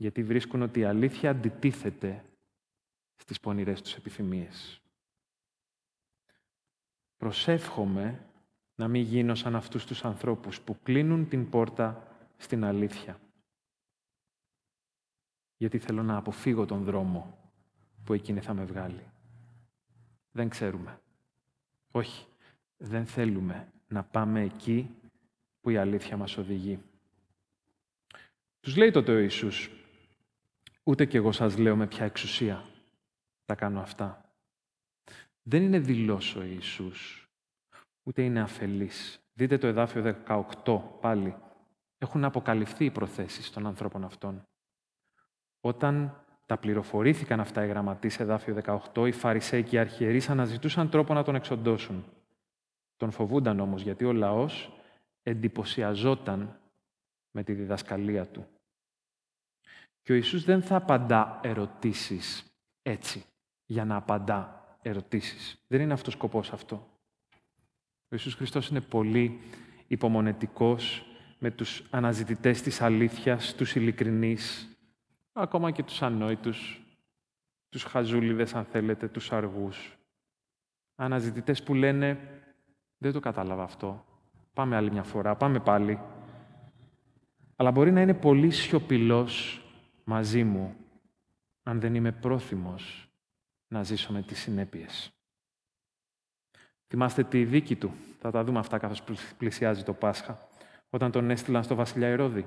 γιατί 0.00 0.22
βρίσκουν 0.22 0.62
ότι 0.62 0.80
η 0.80 0.84
αλήθεια 0.84 1.30
αντιτίθεται 1.30 2.24
στις 3.16 3.40
πονηρές 3.40 3.82
τους 3.82 3.94
επιθυμίες. 3.94 4.80
Προσεύχομαι 7.16 8.26
να 8.74 8.88
μην 8.88 9.02
γίνω 9.02 9.34
σαν 9.34 9.56
αυτούς 9.56 9.86
τους 9.86 10.04
ανθρώπους 10.04 10.60
που 10.60 10.76
κλείνουν 10.82 11.28
την 11.28 11.50
πόρτα 11.50 12.16
στην 12.36 12.64
αλήθεια. 12.64 13.20
Γιατί 15.56 15.78
θέλω 15.78 16.02
να 16.02 16.16
αποφύγω 16.16 16.66
τον 16.66 16.84
δρόμο 16.84 17.52
που 18.04 18.12
εκείνη 18.12 18.40
θα 18.40 18.54
με 18.54 18.64
βγάλει. 18.64 19.04
Δεν 20.32 20.48
ξέρουμε. 20.48 21.00
Όχι, 21.90 22.26
δεν 22.76 23.06
θέλουμε 23.06 23.72
να 23.88 24.02
πάμε 24.04 24.42
εκεί 24.42 24.94
που 25.60 25.70
η 25.70 25.76
αλήθεια 25.76 26.16
μας 26.16 26.36
οδηγεί. 26.36 26.82
Τους 28.60 28.76
λέει 28.76 28.90
τότε 28.90 29.12
ο 29.12 29.18
Ιησούς, 29.18 29.70
Ούτε 30.82 31.06
κι 31.06 31.16
εγώ 31.16 31.32
σας 31.32 31.56
λέω 31.56 31.76
με 31.76 31.86
ποια 31.86 32.04
εξουσία 32.04 32.64
τα 33.44 33.54
κάνω 33.54 33.80
αυτά. 33.80 34.34
Δεν 35.42 35.62
είναι 35.62 35.78
δηλός 35.78 36.36
ο 36.36 36.42
Ιησούς, 36.42 37.28
ούτε 38.02 38.22
είναι 38.22 38.40
αφελής. 38.40 39.20
Δείτε 39.32 39.58
το 39.58 39.66
εδάφιο 39.66 40.02
18 40.64 40.82
πάλι. 41.00 41.36
Έχουν 41.98 42.24
αποκαλυφθεί 42.24 42.84
οι 42.84 42.90
προθέσεις 42.90 43.50
των 43.50 43.66
ανθρώπων 43.66 44.04
αυτών. 44.04 44.48
Όταν 45.60 46.24
τα 46.50 46.56
πληροφορήθηκαν 46.56 47.40
αυτά 47.40 47.64
οι 47.64 47.68
γραμματείς, 47.68 48.20
εδάφιο 48.20 48.62
18, 48.94 49.06
οι 49.06 49.12
Φαρισαίοι 49.12 49.62
και 49.62 49.76
οι 49.76 49.78
αρχιερείς 49.78 50.28
αναζητούσαν 50.28 50.90
τρόπο 50.90 51.14
να 51.14 51.22
τον 51.22 51.34
εξοντώσουν. 51.34 52.04
Τον 52.96 53.10
φοβούνταν 53.10 53.60
όμως, 53.60 53.82
γιατί 53.82 54.04
ο 54.04 54.12
λαός 54.12 54.72
εντυπωσιαζόταν 55.22 56.60
με 57.30 57.42
τη 57.42 57.52
διδασκαλία 57.52 58.26
του. 58.26 58.46
Και 60.02 60.12
ο 60.12 60.14
Ιησούς 60.14 60.44
δεν 60.44 60.62
θα 60.62 60.76
απαντά 60.76 61.40
ερωτήσεις 61.42 62.44
έτσι, 62.82 63.24
για 63.66 63.84
να 63.84 63.96
απαντά 63.96 64.64
ερωτήσεις. 64.82 65.64
Δεν 65.66 65.80
είναι 65.80 65.92
αυτός 65.92 66.14
ο 66.14 66.16
σκοπός 66.16 66.52
αυτό. 66.52 66.76
Ο 68.02 68.08
Ιησούς 68.08 68.34
Χριστός 68.34 68.68
είναι 68.68 68.80
πολύ 68.80 69.40
υπομονετικός 69.86 71.04
με 71.38 71.50
τους 71.50 71.82
αναζητητές 71.90 72.62
της 72.62 72.80
αλήθειας, 72.80 73.54
τους 73.54 73.74
ειλικρινείς, 73.74 74.69
ακόμα 75.40 75.70
και 75.70 75.82
τους 75.82 76.02
ανόητους, 76.02 76.82
τους 77.68 77.82
χαζούλιδες, 77.82 78.54
αν 78.54 78.64
θέλετε, 78.64 79.08
τους 79.08 79.32
αργούς. 79.32 79.98
Αναζητητές 80.94 81.62
που 81.62 81.74
λένε 81.74 82.18
«Δεν 82.98 83.12
το 83.12 83.20
κατάλαβα 83.20 83.62
αυτό. 83.62 84.04
Πάμε 84.52 84.76
άλλη 84.76 84.90
μια 84.90 85.02
φορά, 85.02 85.36
πάμε 85.36 85.60
πάλι». 85.60 86.00
Αλλά 87.56 87.70
μπορεί 87.70 87.92
να 87.92 88.00
είναι 88.00 88.14
πολύ 88.14 88.50
σιωπηλός 88.50 89.62
μαζί 90.04 90.44
μου 90.44 90.76
αν 91.62 91.80
δεν 91.80 91.94
είμαι 91.94 92.12
πρόθυμος 92.12 93.08
να 93.68 93.82
ζήσω 93.82 94.12
με 94.12 94.22
τις 94.22 94.38
συνέπειες. 94.38 95.12
Θυμάστε 96.86 97.24
τη 97.24 97.44
δίκη 97.44 97.76
του. 97.76 97.92
Θα 98.20 98.30
τα 98.30 98.44
δούμε 98.44 98.58
αυτά 98.58 98.78
καθώς 98.78 99.02
πλησιάζει 99.38 99.82
το 99.82 99.92
Πάσχα. 99.92 100.48
Όταν 100.90 101.10
τον 101.10 101.30
έστειλαν 101.30 101.62
στο 101.62 101.74
βασιλιά 101.74 102.08
Ηρώδη. 102.08 102.46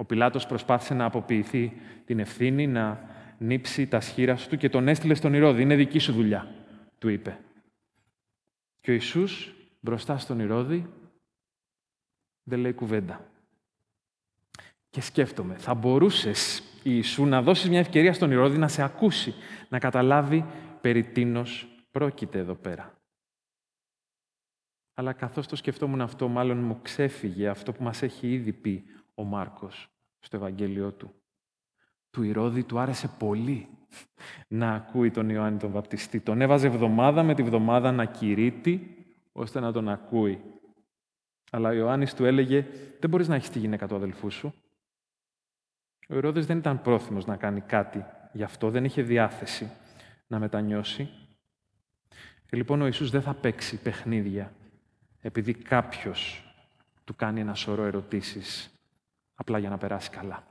Ο 0.00 0.04
Πιλάτος 0.04 0.46
προσπάθησε 0.46 0.94
να 0.94 1.04
αποποιηθεί 1.04 1.72
την 2.04 2.18
ευθύνη, 2.18 2.66
να 2.66 3.08
νύψει 3.38 3.86
τα 3.86 4.00
σχήρα 4.00 4.36
του 4.36 4.56
και 4.56 4.68
τον 4.68 4.88
έστειλε 4.88 5.14
στον 5.14 5.34
Ηρώδη. 5.34 5.62
Είναι 5.62 5.74
δική 5.74 5.98
σου 5.98 6.12
δουλειά, 6.12 6.54
του 6.98 7.08
είπε. 7.08 7.38
Και 8.80 8.90
ο 8.90 8.94
Ιησούς 8.94 9.54
μπροστά 9.80 10.18
στον 10.18 10.40
Ηρώδη 10.40 10.90
δεν 12.42 12.58
λέει 12.58 12.72
κουβέντα. 12.72 13.30
Και 14.90 15.00
σκέφτομαι, 15.00 15.54
θα 15.54 15.74
μπορούσες 15.74 16.62
Ιησού 16.82 17.24
να 17.24 17.42
δώσεις 17.42 17.68
μια 17.68 17.78
ευκαιρία 17.78 18.12
στον 18.12 18.30
Ηρώδη 18.30 18.58
να 18.58 18.68
σε 18.68 18.82
ακούσει, 18.82 19.34
να 19.68 19.78
καταλάβει 19.78 20.44
περί 20.80 21.04
τίνος 21.04 21.68
πρόκειται 21.90 22.38
εδώ 22.38 22.54
πέρα. 22.54 22.98
Αλλά 24.94 25.12
καθώς 25.12 25.46
το 25.46 25.56
σκεφτόμουν 25.56 26.00
αυτό, 26.00 26.28
μάλλον 26.28 26.58
μου 26.58 26.78
ξέφυγε 26.82 27.48
αυτό 27.48 27.72
που 27.72 27.82
μας 27.82 28.02
έχει 28.02 28.32
ήδη 28.32 28.52
πει 28.52 28.84
ο 29.18 29.24
Μάρκος 29.24 29.88
στο 30.18 30.36
Ευαγγέλιο 30.36 30.92
του. 30.92 31.12
Του 32.10 32.22
Ηρώδη 32.22 32.64
του 32.64 32.78
άρεσε 32.78 33.08
πολύ 33.18 33.68
να 34.48 34.72
ακούει 34.72 35.10
τον 35.10 35.28
Ιωάννη 35.28 35.58
τον 35.58 35.70
Βαπτιστή. 35.70 36.20
Τον 36.20 36.40
έβαζε 36.40 36.66
εβδομάδα 36.66 37.22
με 37.22 37.34
τη 37.34 37.42
βδομάδα 37.42 37.92
να 37.92 38.04
κηρύττει, 38.04 38.96
ώστε 39.32 39.60
να 39.60 39.72
τον 39.72 39.88
ακούει. 39.88 40.40
Αλλά 41.50 41.68
ο 41.68 41.72
Ιωάννης 41.72 42.14
του 42.14 42.24
έλεγε 42.24 42.66
«Δεν 43.00 43.10
μπορείς 43.10 43.28
να 43.28 43.34
έχεις 43.34 43.50
τη 43.50 43.58
γυναίκα 43.58 43.88
του 43.88 43.94
αδελφού 43.94 44.30
σου. 44.30 44.54
Ο 46.08 46.14
Ηρώδης 46.14 46.46
δεν 46.46 46.58
ήταν 46.58 46.82
πρόθυμος 46.82 47.26
να 47.26 47.36
κάνει 47.36 47.60
κάτι 47.60 48.04
γι' 48.32 48.42
αυτό, 48.42 48.70
δεν 48.70 48.84
είχε 48.84 49.02
διάθεση 49.02 49.70
να 50.26 50.38
μετανιώσει. 50.38 51.08
Και 52.46 52.56
λοιπόν 52.56 52.82
ο 52.82 52.84
Ιησούς 52.84 53.10
δεν 53.10 53.22
θα 53.22 53.34
παίξει 53.34 53.82
παιχνίδια 53.82 54.52
επειδή 55.20 55.54
κάποιος 55.54 56.42
του 57.04 57.14
κάνει 57.16 57.40
ένα 57.40 57.54
σωρό 57.54 57.84
ερωτήσεις 57.84 58.77
απλά 59.40 59.58
για 59.58 59.68
να 59.68 59.78
περάσει 59.78 60.10
καλά. 60.10 60.46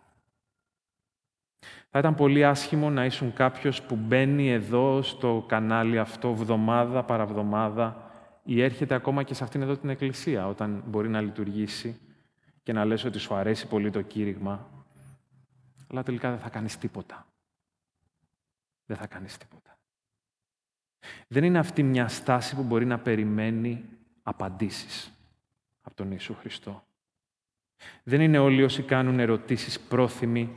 Θα 1.89 1.99
ήταν 1.99 2.15
πολύ 2.15 2.45
άσχημο 2.45 2.89
να 2.89 3.05
ήσουν 3.05 3.33
κάποιος 3.33 3.81
που 3.81 3.95
μπαίνει 3.95 4.49
εδώ 4.49 5.01
στο 5.01 5.45
κανάλι 5.47 5.99
αυτό 5.99 6.33
βδομάδα 6.33 7.03
παραβδομάδα 7.03 8.11
ή 8.43 8.61
έρχεται 8.61 8.95
ακόμα 8.95 9.23
και 9.23 9.33
σε 9.33 9.43
αυτήν 9.43 9.61
εδώ 9.61 9.77
την 9.77 9.89
εκκλησία 9.89 10.47
όταν 10.47 10.83
μπορεί 10.87 11.09
να 11.09 11.21
λειτουργήσει 11.21 11.99
και 12.63 12.73
να 12.73 12.85
λες 12.85 13.03
ότι 13.03 13.19
σου 13.19 13.35
αρέσει 13.35 13.67
πολύ 13.67 13.91
το 13.91 14.01
κήρυγμα 14.01 14.67
αλλά 15.89 16.03
τελικά 16.03 16.29
δεν 16.29 16.39
θα 16.39 16.49
κάνεις 16.49 16.77
τίποτα. 16.77 17.27
Δεν 18.85 18.97
θα 18.97 19.07
κάνεις 19.07 19.37
τίποτα. 19.37 19.77
Δεν 21.27 21.43
είναι 21.43 21.59
αυτή 21.59 21.83
μια 21.83 22.07
στάση 22.07 22.55
που 22.55 22.63
μπορεί 22.63 22.85
να 22.85 22.99
περιμένει 22.99 23.85
απαντήσεις 24.23 25.11
από 25.81 25.95
τον 25.95 26.11
Ιησού 26.11 26.33
Χριστό. 26.33 26.86
Δεν 28.03 28.21
είναι 28.21 28.37
όλοι 28.37 28.63
όσοι 28.63 28.83
κάνουν 28.83 29.19
ερωτήσεις 29.19 29.79
πρόθυμοι 29.79 30.55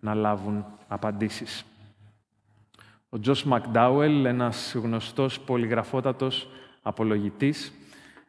να 0.00 0.14
λάβουν 0.14 0.64
απαντήσεις. 0.88 1.64
Ο 3.08 3.18
Τζος 3.18 3.44
Μακντάουελ, 3.44 4.24
ένας 4.24 4.74
γνωστός 4.74 5.40
πολυγραφότατος 5.40 6.48
απολογητής, 6.82 7.72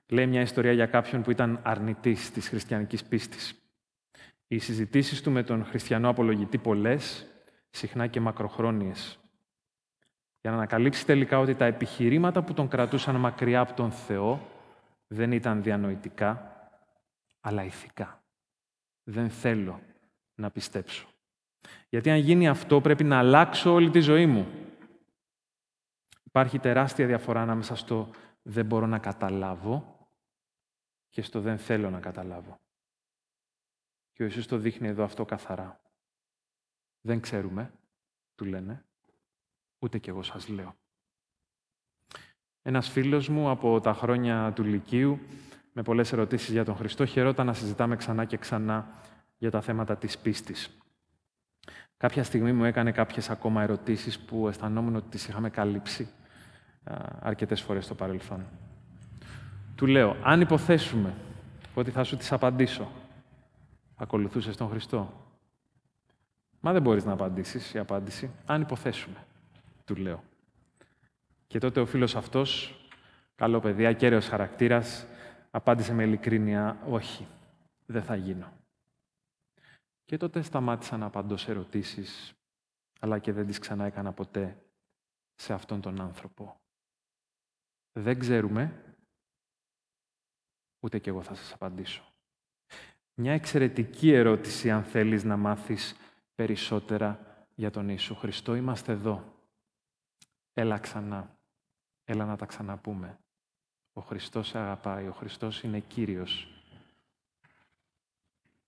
λέει 0.08 0.28
μια 0.28 0.42
ιστορία 0.42 0.72
για 0.72 0.86
κάποιον 0.86 1.22
που 1.22 1.32
ήταν 1.32 1.60
αρνητής 1.64 2.32
της 2.32 2.48
χριστιανικής 2.50 3.04
πίστης. 3.04 3.56
Οι 4.48 4.58
συζητήσεις 4.58 5.22
του 5.22 5.32
με 5.32 5.44
τον 5.44 5.66
χριστιανό 5.66 6.10
απολογητή 6.10 6.58
πολλές, 6.58 7.26
συχνά 7.70 8.08
και 8.08 8.20
μακροχρόνιες. 8.20 9.20
Για 10.42 10.52
να 10.52 10.58
ανακαλύψει 10.58 11.06
τελικά 11.06 11.40
ότι 11.40 11.56
τα 11.56 11.66
επιχειρήματα 11.66 12.42
που 12.44 12.54
τον 12.54 12.68
κρατούσαν 12.68 13.16
μακριά 13.16 13.60
από 13.60 13.74
τον 13.74 13.92
Θεό 13.92 14.48
δεν 15.08 15.32
ήταν 15.32 15.64
διανοητικά, 15.64 16.52
αλλά 17.42 17.64
ηθικά. 17.64 18.22
Δεν 19.10 19.30
θέλω 19.30 19.82
να 20.36 20.52
πιστέψω. 20.52 21.08
Γιατί 21.90 22.10
αν 22.10 22.18
γίνει 22.18 22.48
αυτό 22.48 22.82
πρέπει 22.82 23.04
να 23.04 23.18
αλλάξω 23.18 23.74
όλη 23.74 23.90
τη 23.90 24.00
ζωή 24.00 24.26
μου. 24.26 24.48
Υπάρχει 26.24 26.60
τεράστια 26.60 27.06
διαφορά 27.06 27.42
ανάμεσα 27.42 27.76
στο 27.76 28.10
δεν 28.42 28.66
μπορώ 28.66 28.86
να 28.86 29.00
καταλάβω 29.00 30.08
και 31.10 31.22
στο 31.22 31.42
δεν 31.42 31.58
θέλω 31.58 31.90
να 31.90 32.00
καταλάβω. 32.00 32.60
Και 34.14 34.24
ο 34.24 34.26
Ιησούς 34.26 34.48
το 34.48 34.58
δείχνει 34.58 34.88
εδώ 34.88 35.04
αυτό 35.04 35.26
καθαρά. 35.26 35.82
Δεν 37.02 37.20
ξέρουμε, 37.20 37.74
του 38.36 38.46
λένε, 38.46 38.86
ούτε 39.80 40.00
κι 40.00 40.10
εγώ 40.10 40.24
σας 40.24 40.48
λέω. 40.48 40.76
Ένας 42.62 42.90
φίλος 42.90 43.30
μου 43.30 43.50
από 43.50 43.80
τα 43.80 43.94
χρόνια 43.94 44.54
του 44.54 44.64
Λυκείου, 44.64 45.20
με 45.78 45.84
πολλές 45.84 46.12
ερωτήσεις 46.12 46.52
για 46.52 46.66
τον 46.66 46.76
Χριστό, 46.76 47.06
χαιρόταν 47.06 47.46
να 47.46 47.54
συζητάμε 47.54 47.96
ξανά 47.96 48.26
και 48.26 48.38
ξανά 48.38 48.88
για 49.38 49.52
τα 49.52 49.62
θέματα 49.62 49.98
της 49.98 50.18
πίστης. 50.18 50.78
Κάποια 51.98 52.24
στιγμή 52.24 52.52
μου 52.54 52.64
έκανε 52.64 52.92
κάποιες 52.92 53.30
ακόμα 53.30 53.62
ερωτήσεις 53.62 54.20
που 54.20 54.48
αισθανόμουν 54.48 54.96
ότι 54.96 55.10
τις 55.10 55.28
είχαμε 55.28 55.50
καλύψει 55.50 56.10
αρκετές 57.20 57.62
φορές 57.62 57.86
στο 57.86 57.96
παρελθόν. 57.96 58.46
Του 59.76 59.86
λέω, 59.86 60.16
αν 60.24 60.42
υποθέσουμε 60.42 61.14
ότι 61.74 61.92
θα 61.92 62.04
σου 62.04 62.18
τις 62.18 62.32
απαντήσω, 62.32 62.92
ακολουθούσες 63.96 64.58
τον 64.58 64.70
Χριστό. 64.70 65.14
Μα 66.60 66.72
δεν 66.72 66.82
μπορείς 66.82 67.06
να 67.06 67.12
απαντήσεις 67.12 67.74
η 67.74 67.78
απάντηση, 67.78 68.32
αν 68.46 68.62
υποθέσουμε, 68.62 69.26
του 69.86 69.96
λέω. 69.96 70.24
Και 71.48 71.60
τότε 71.60 71.80
ο 71.80 71.86
φίλος 71.86 72.16
αυτός, 72.16 72.80
καλό 73.36 73.60
παιδί, 73.60 73.86
ακέραιος 73.86 74.28
χαρακτήρας, 74.28 75.06
απάντησε 75.52 75.94
με 75.94 76.04
ειλικρίνεια, 76.04 76.78
όχι, 76.90 77.28
δεν 77.86 78.04
θα 78.04 78.16
γίνω. 78.16 78.54
Και 80.06 80.18
τότε 80.18 80.42
σταμάτησα 80.42 80.98
να 80.98 81.06
απαντώ 81.06 81.38
σε 81.38 81.52
ερωτήσεις, 81.52 82.34
αλλά 83.00 83.20
και 83.20 83.32
δεν 83.32 83.46
τις 83.46 83.60
ξανά 83.60 83.86
έκανα 83.86 84.14
ποτέ 84.14 84.58
σε 85.36 85.54
αυτόν 85.54 85.82
τον 85.82 86.02
άνθρωπο. 86.02 86.60
Δεν 87.92 88.20
ξέρουμε, 88.20 88.96
ούτε 90.80 91.00
κι 91.00 91.10
εγώ 91.10 91.22
θα 91.22 91.36
σας 91.36 91.54
απαντήσω. 91.54 92.04
Μια 93.14 93.34
εξαιρετική 93.34 94.12
ερώτηση 94.12 94.72
αν 94.72 94.84
θέλεις 94.84 95.24
να 95.24 95.38
μάθεις 95.38 95.96
περισσότερα 96.36 97.28
για 97.56 97.72
τον 97.72 97.90
Ιησού 97.90 98.16
Χριστό. 98.16 98.56
Είμαστε 98.56 98.92
εδώ. 98.92 99.34
Έλα 100.54 100.78
ξανά. 100.78 101.40
Έλα 102.04 102.26
να 102.26 102.36
τα 102.36 102.46
ξαναπούμε. 102.46 103.20
Ο 103.98 104.02
Χριστός 104.02 104.48
σε 104.48 104.58
αγαπάει. 104.58 105.08
Ο 105.08 105.12
Χριστός 105.12 105.64
είναι 105.64 105.80
Κύριος. 105.80 106.48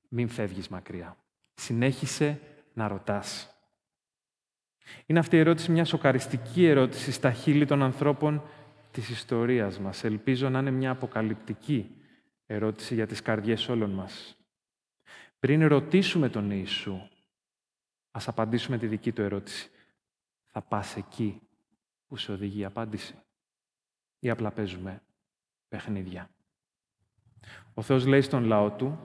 Μην 0.09 0.29
φεύγεις 0.29 0.67
μακριά. 0.67 1.17
Συνέχισε 1.53 2.39
να 2.73 2.87
ρωτάς. 2.87 3.55
Είναι 5.05 5.19
αυτή 5.19 5.35
η 5.35 5.39
ερώτηση 5.39 5.71
μια 5.71 5.85
σοκαριστική 5.85 6.65
ερώτηση 6.65 7.11
στα 7.11 7.31
χείλη 7.31 7.65
των 7.65 7.83
ανθρώπων 7.83 8.43
της 8.91 9.09
ιστορίας 9.09 9.79
μας. 9.79 10.03
Ελπίζω 10.03 10.49
να 10.49 10.59
είναι 10.59 10.71
μια 10.71 10.91
αποκαλυπτική 10.91 11.95
ερώτηση 12.45 12.93
για 12.93 13.07
τις 13.07 13.21
καρδιές 13.21 13.69
όλων 13.69 13.89
μας. 13.89 14.37
Πριν 15.39 15.67
ρωτήσουμε 15.67 16.29
τον 16.29 16.51
Ιησού, 16.51 17.09
ας 18.11 18.27
απαντήσουμε 18.27 18.77
τη 18.77 18.87
δική 18.87 19.11
του 19.11 19.21
ερώτηση. 19.21 19.69
Θα 20.45 20.61
πας 20.61 20.95
εκεί 20.95 21.41
που 22.07 22.17
σε 22.17 22.31
οδηγεί 22.31 22.59
η 22.59 22.65
απάντηση 22.65 23.15
ή 24.19 24.29
απλά 24.29 24.51
παίζουμε 24.51 25.01
παιχνίδια. 25.69 26.29
Ο 27.73 27.81
Θεός 27.81 28.05
λέει 28.05 28.21
στον 28.21 28.43
λαό 28.43 28.71
του, 28.71 28.99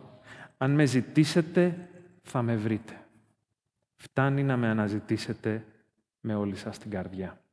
αν 0.59 0.70
με 0.70 0.85
ζητήσετε 0.85 1.88
θα 2.22 2.42
με 2.42 2.57
βρείτε. 2.57 3.07
Φτάνει 3.96 4.42
να 4.42 4.57
με 4.57 4.68
αναζητήσετε 4.68 5.64
με 6.20 6.35
όλη 6.35 6.57
σας 6.57 6.79
την 6.79 6.90
καρδιά. 6.90 7.44